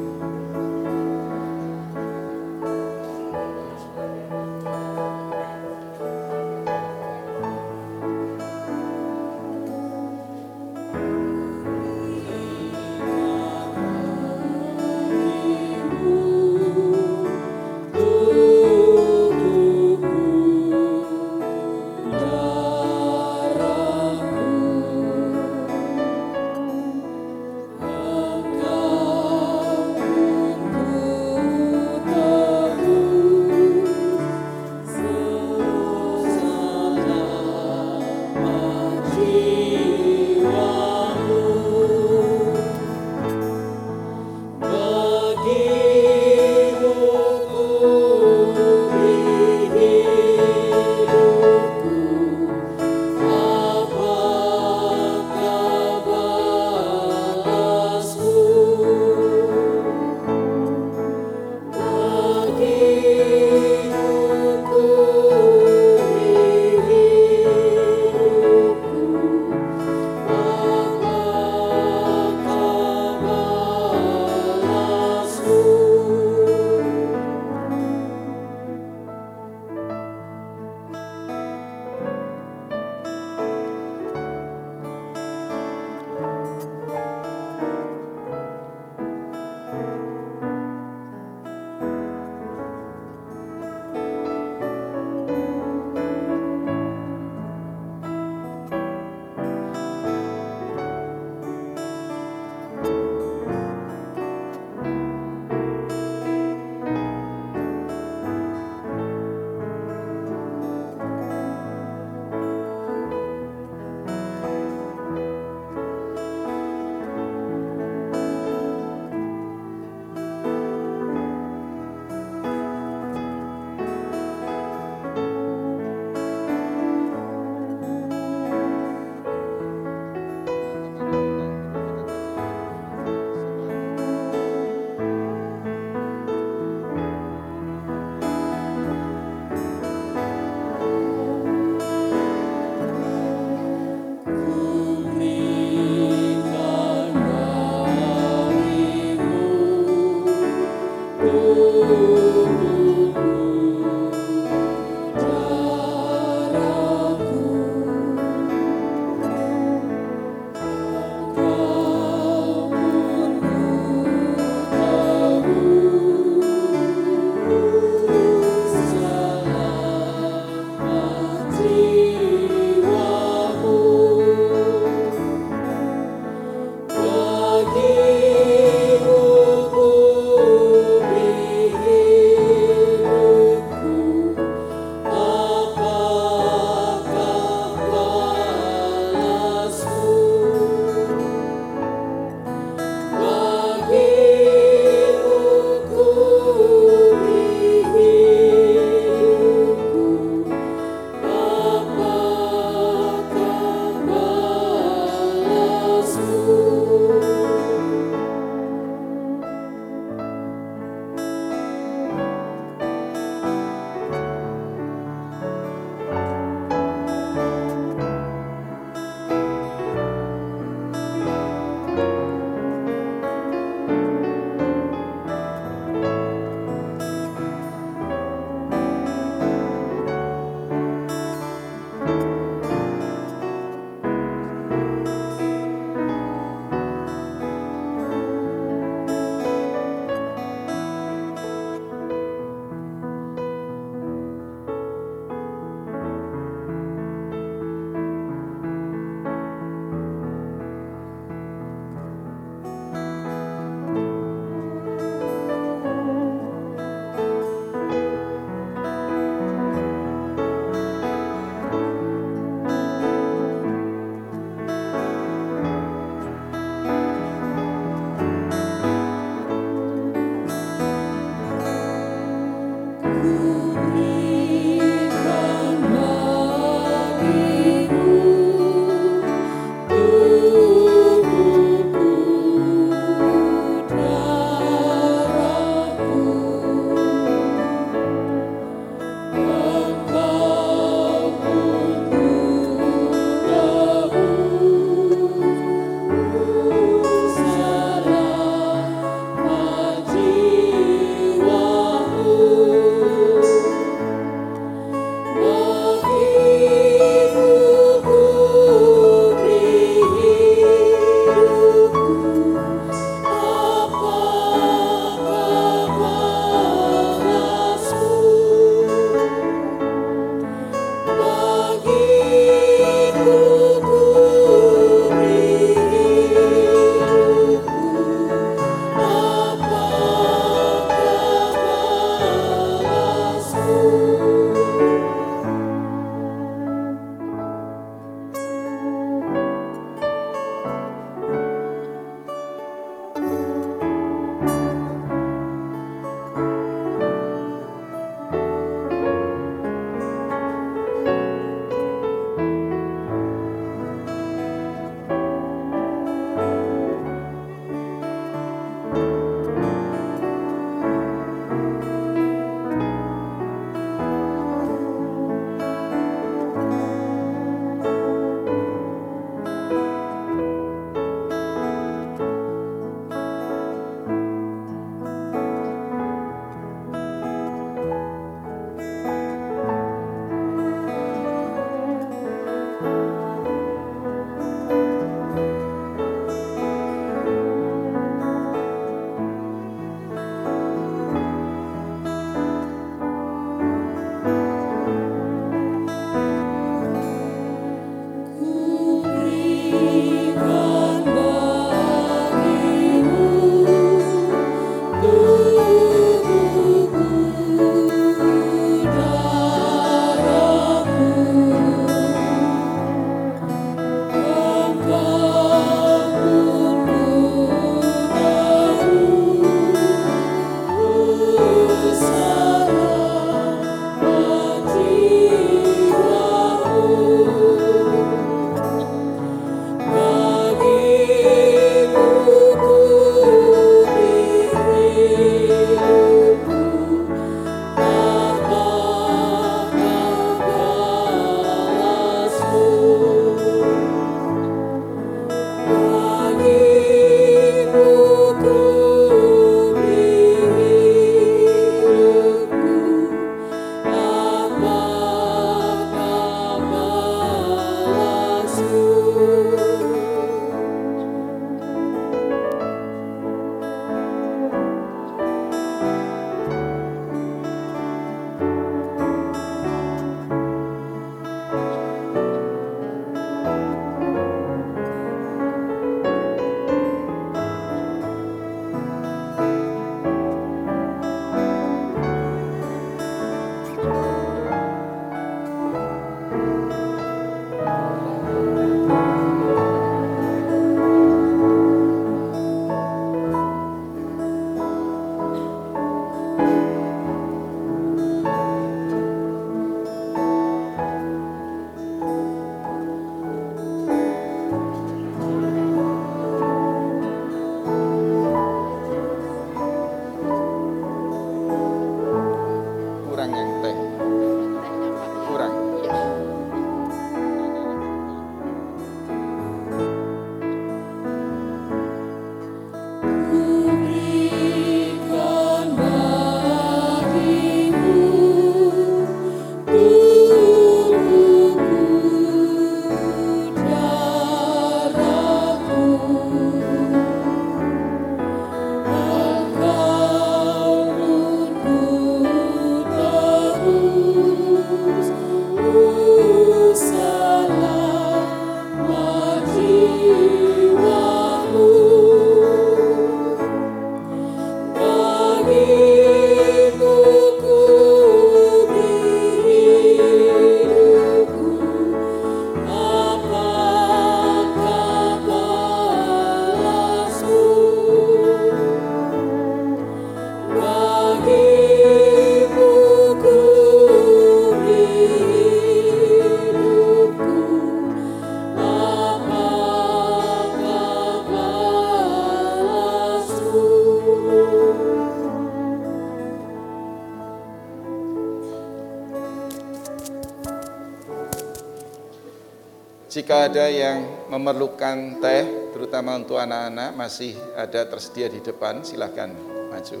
[593.44, 599.28] Ada yang memerlukan teh, terutama untuk anak-anak, masih ada tersedia di depan, silahkan
[599.68, 600.00] maju.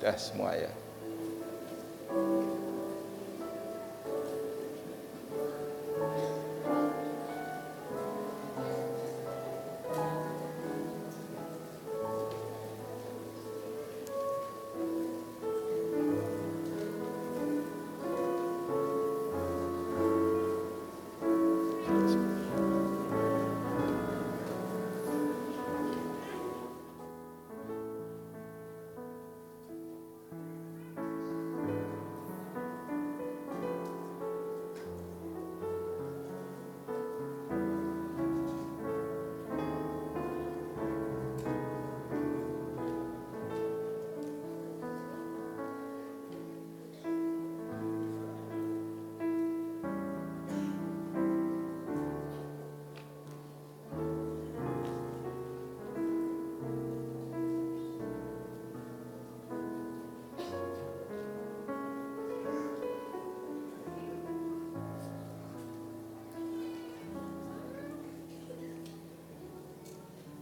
[0.00, 0.81] Dah semua ya.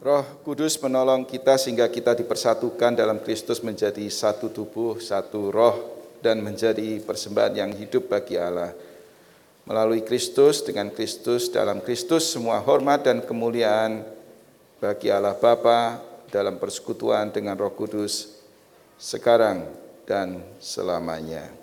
[0.01, 5.77] Roh Kudus menolong kita sehingga kita dipersatukan dalam Kristus menjadi satu tubuh, satu roh,
[6.25, 8.73] dan menjadi persembahan yang hidup bagi Allah.
[9.69, 14.01] Melalui Kristus, dengan Kristus, dalam Kristus semua hormat dan kemuliaan
[14.81, 16.01] bagi Allah Bapa
[16.33, 18.41] dalam persekutuan dengan Roh Kudus
[18.97, 19.69] sekarang
[20.09, 21.60] dan selamanya.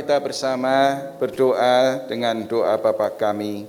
[0.00, 3.68] Kita bersama berdoa dengan doa Bapa kami.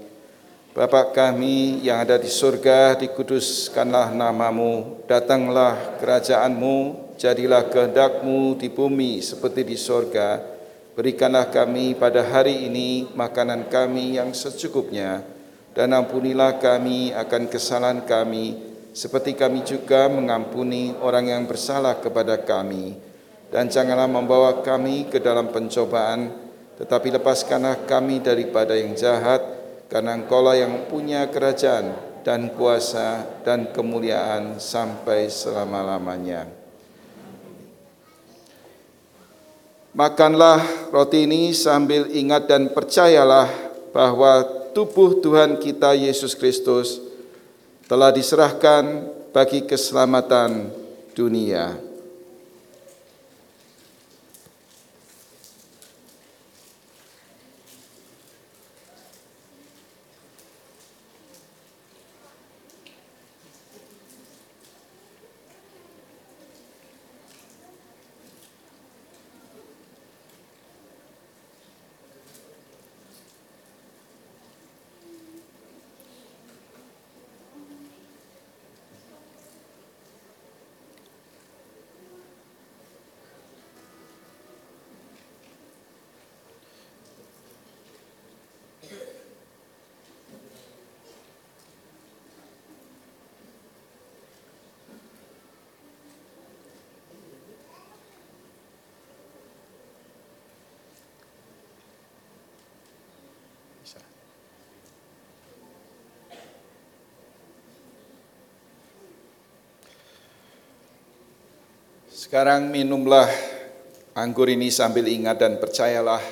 [0.71, 9.67] Bapa kami yang ada di surga, dikuduskanlah namamu, datanglah kerajaanmu, jadilah kehendakmu di bumi seperti
[9.67, 10.39] di surga.
[10.95, 15.27] Berikanlah kami pada hari ini makanan kami yang secukupnya,
[15.75, 18.55] dan ampunilah kami akan kesalahan kami,
[18.95, 23.10] seperti kami juga mengampuni orang yang bersalah kepada kami
[23.51, 26.31] dan janganlah membawa kami ke dalam pencobaan,
[26.79, 29.43] tetapi lepaskanlah kami daripada yang jahat,
[29.91, 31.91] karena Engkaulah yang punya kerajaan
[32.23, 36.47] dan kuasa dan kemuliaan sampai selama-lamanya.
[39.91, 40.63] Makanlah
[40.95, 43.51] roti ini sambil ingat dan percayalah
[43.91, 47.03] bahwa tubuh Tuhan kita Yesus Kristus
[47.91, 50.71] telah diserahkan bagi keselamatan
[51.11, 51.90] dunia.
[112.31, 113.27] Sekarang minumlah
[114.15, 116.23] anggur ini sambil ingat dan percayalah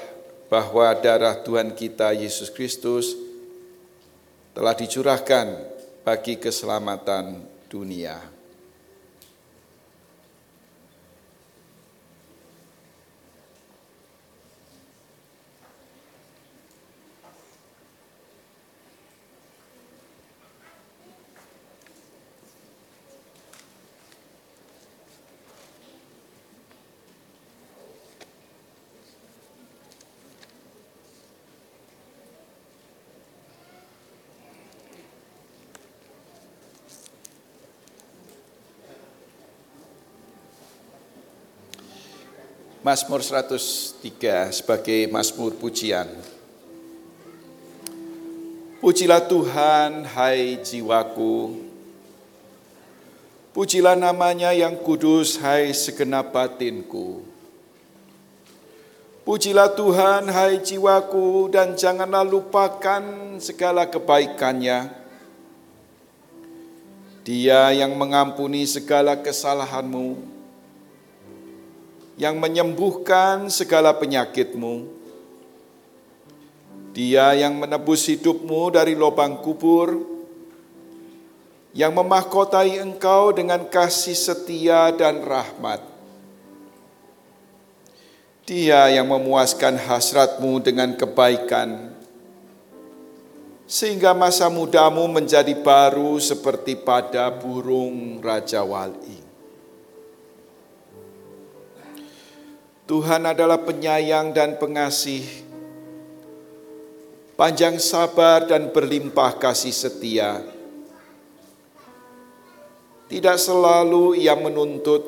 [0.47, 3.19] bahwa darah Tuhan kita Yesus Kristus
[4.55, 5.59] telah dicurahkan
[6.07, 8.38] bagi keselamatan dunia.
[42.89, 46.09] Mazmur 103 sebagai Mazmur pujian.
[48.81, 51.53] Pujilah Tuhan, hai jiwaku.
[53.53, 57.21] Pujilah namanya yang kudus, hai segenap batinku.
[59.21, 64.89] Pujilah Tuhan, hai jiwaku, dan janganlah lupakan segala kebaikannya.
[67.21, 70.38] Dia yang mengampuni segala kesalahanmu,
[72.19, 74.99] yang menyembuhkan segala penyakitmu.
[76.91, 80.03] Dia yang menebus hidupmu dari lubang kubur,
[81.71, 85.79] yang memahkotai engkau dengan kasih setia dan rahmat.
[88.43, 91.95] Dia yang memuaskan hasratmu dengan kebaikan,
[93.63, 99.18] sehingga masa mudamu menjadi baru seperti pada burung Raja Wali.
[102.89, 105.21] Tuhan adalah penyayang dan pengasih,
[107.37, 110.41] panjang sabar dan berlimpah kasih setia.
[113.05, 115.05] Tidak selalu ia menuntut,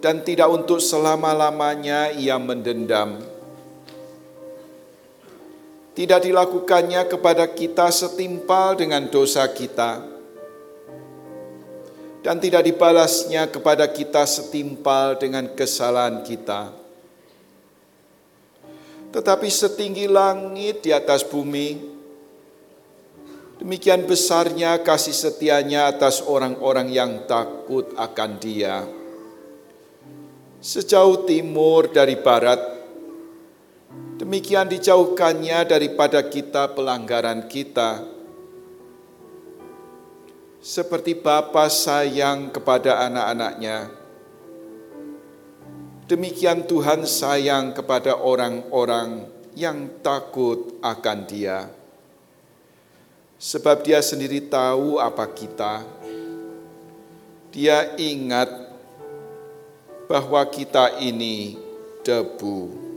[0.00, 3.20] dan tidak untuk selama-lamanya ia mendendam.
[5.92, 10.11] Tidak dilakukannya kepada kita setimpal dengan dosa kita
[12.22, 16.70] dan tidak dibalasnya kepada kita setimpal dengan kesalahan kita.
[19.12, 21.76] Tetapi setinggi langit di atas bumi,
[23.60, 28.86] demikian besarnya kasih setianya atas orang-orang yang takut akan Dia.
[30.62, 32.62] Sejauh timur dari barat,
[34.22, 38.21] demikian dijauhkannya daripada kita pelanggaran kita
[40.62, 43.90] seperti Bapa sayang kepada anak-anaknya,
[46.06, 49.26] demikian Tuhan sayang kepada orang-orang
[49.58, 51.66] yang takut akan Dia.
[53.42, 55.82] Sebab Dia sendiri tahu apa kita.
[57.50, 58.48] Dia ingat
[60.06, 61.58] bahwa kita ini
[62.06, 62.91] debu.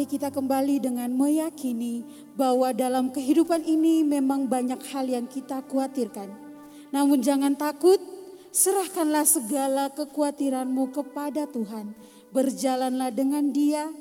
[0.00, 6.32] Mari kita kembali dengan meyakini bahwa dalam kehidupan ini memang banyak hal yang kita khawatirkan.
[6.88, 8.00] Namun jangan takut,
[8.48, 11.92] serahkanlah segala kekhawatiranmu kepada Tuhan.
[12.32, 13.92] Berjalanlah dengan dia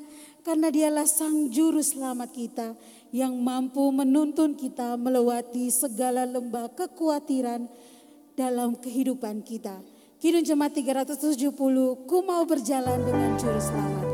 [0.47, 2.79] karena dialah sang juru selamat kita
[3.11, 7.67] yang mampu menuntun kita melewati segala lembah kekhawatiran
[8.39, 9.83] dalam kehidupan kita.
[10.23, 11.43] Kidung Jemaat 370,
[12.07, 14.08] ku mau berjalan dengan juru selamat.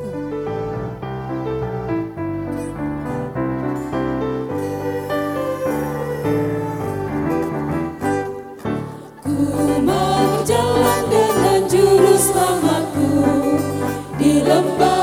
[14.46, 14.95] Sampai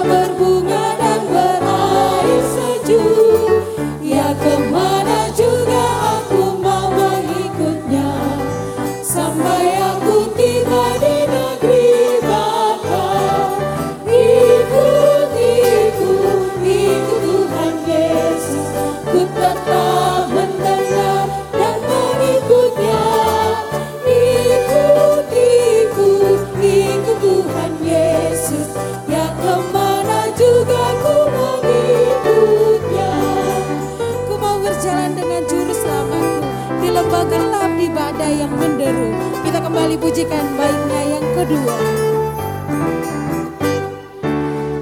[39.73, 41.77] kembali pujikan baiknya yang kedua.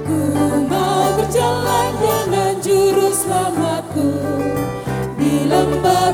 [0.03, 0.19] Ku
[0.67, 4.11] mau berjalan dengan juru selamatku
[5.15, 6.11] di lembah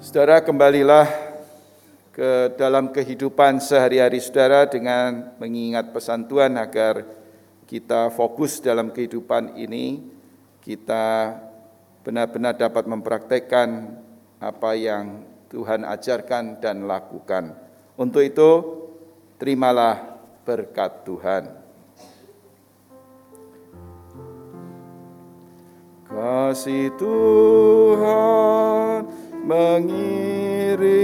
[0.00, 1.04] Saudara kembalilah
[2.08, 7.04] ke dalam kehidupan sehari-hari saudara dengan mengingat pesan Tuhan agar
[7.68, 10.00] kita fokus dalam kehidupan ini,
[10.64, 11.36] kita
[12.00, 14.00] benar-benar dapat mempraktekkan
[14.40, 15.20] apa yang
[15.52, 17.52] Tuhan ajarkan dan lakukan.
[18.00, 18.50] Untuk itu,
[19.36, 20.16] terimalah
[20.48, 21.60] berkat Tuhan.
[26.08, 28.40] Kasih Tuhan
[29.44, 31.00] mengiringimu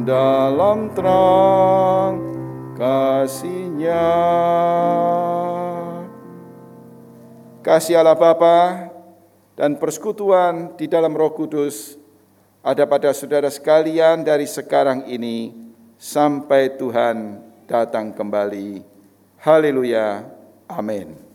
[0.07, 2.15] dalam terang
[2.79, 4.07] kasihnya.
[7.67, 8.89] Kasih Allah Bapa
[9.59, 11.99] dan persekutuan di dalam Roh Kudus
[12.63, 15.51] ada pada saudara sekalian dari sekarang ini
[15.99, 18.87] sampai Tuhan datang kembali.
[19.43, 20.23] Haleluya.
[20.71, 21.26] Amin.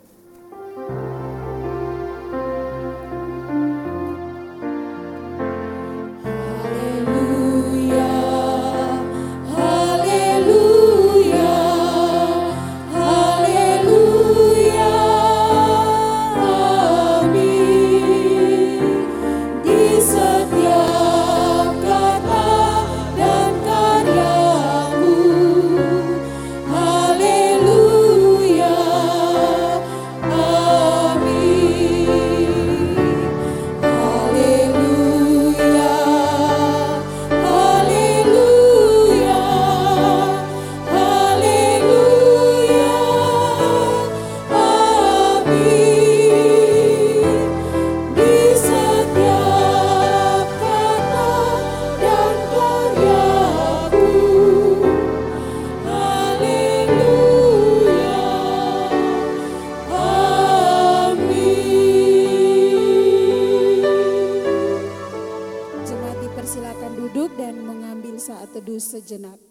[69.11, 69.43] Sejenak.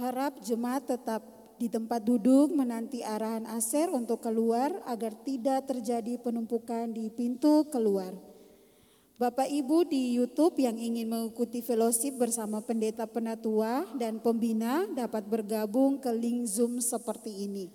[0.00, 6.88] Harap jemaat tetap di tempat duduk menanti arahan aser untuk keluar agar tidak terjadi penumpukan
[6.88, 8.16] di pintu keluar.
[9.20, 16.00] Bapak Ibu di YouTube yang ingin mengikuti fellowship bersama pendeta penatua dan pembina dapat bergabung
[16.00, 17.68] ke link Zoom seperti ini.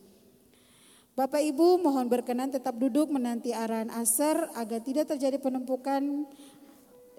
[1.13, 6.25] Bapak Ibu mohon berkenan tetap duduk menanti arahan aser agar tidak terjadi penumpukan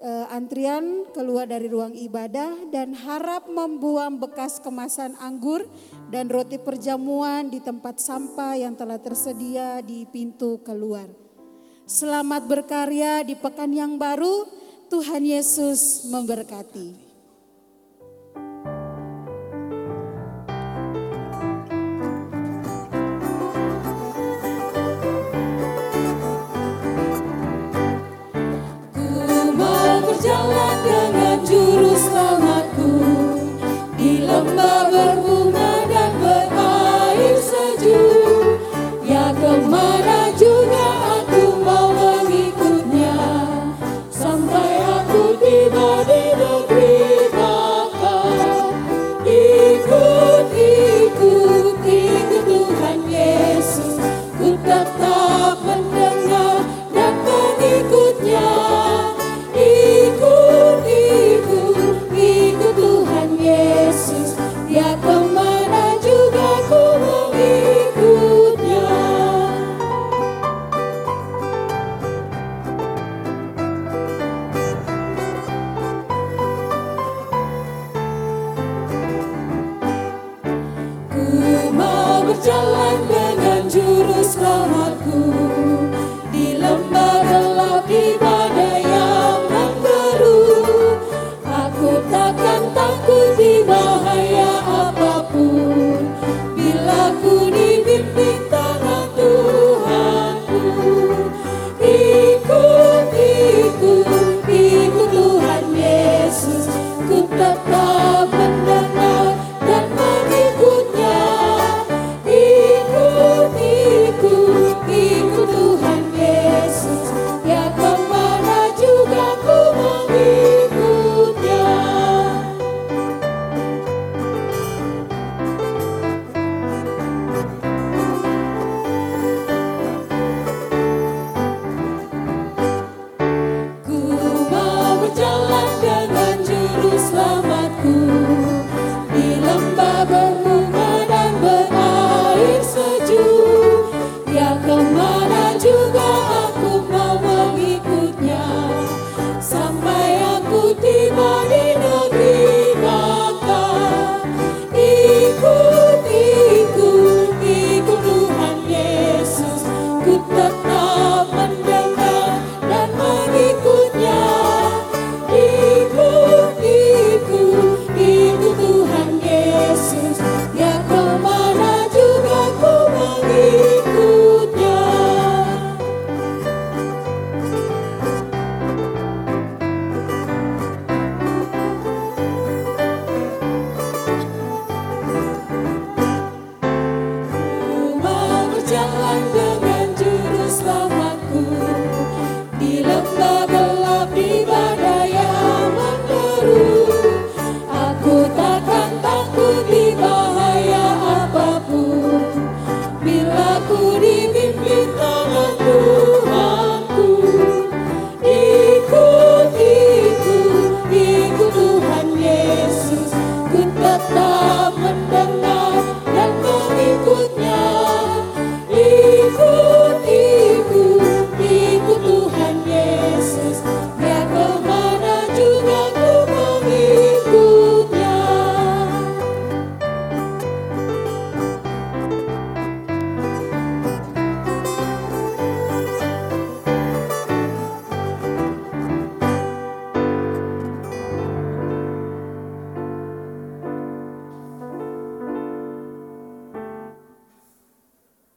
[0.01, 5.65] eh, antrian keluar dari ruang ibadah dan harap membuang bekas kemasan anggur
[6.13, 11.09] dan roti perjamuan di tempat sampah yang telah tersedia di pintu keluar.
[11.87, 14.43] Selamat berkarya di pekan yang baru.
[14.87, 17.06] Tuhan Yesus memberkati.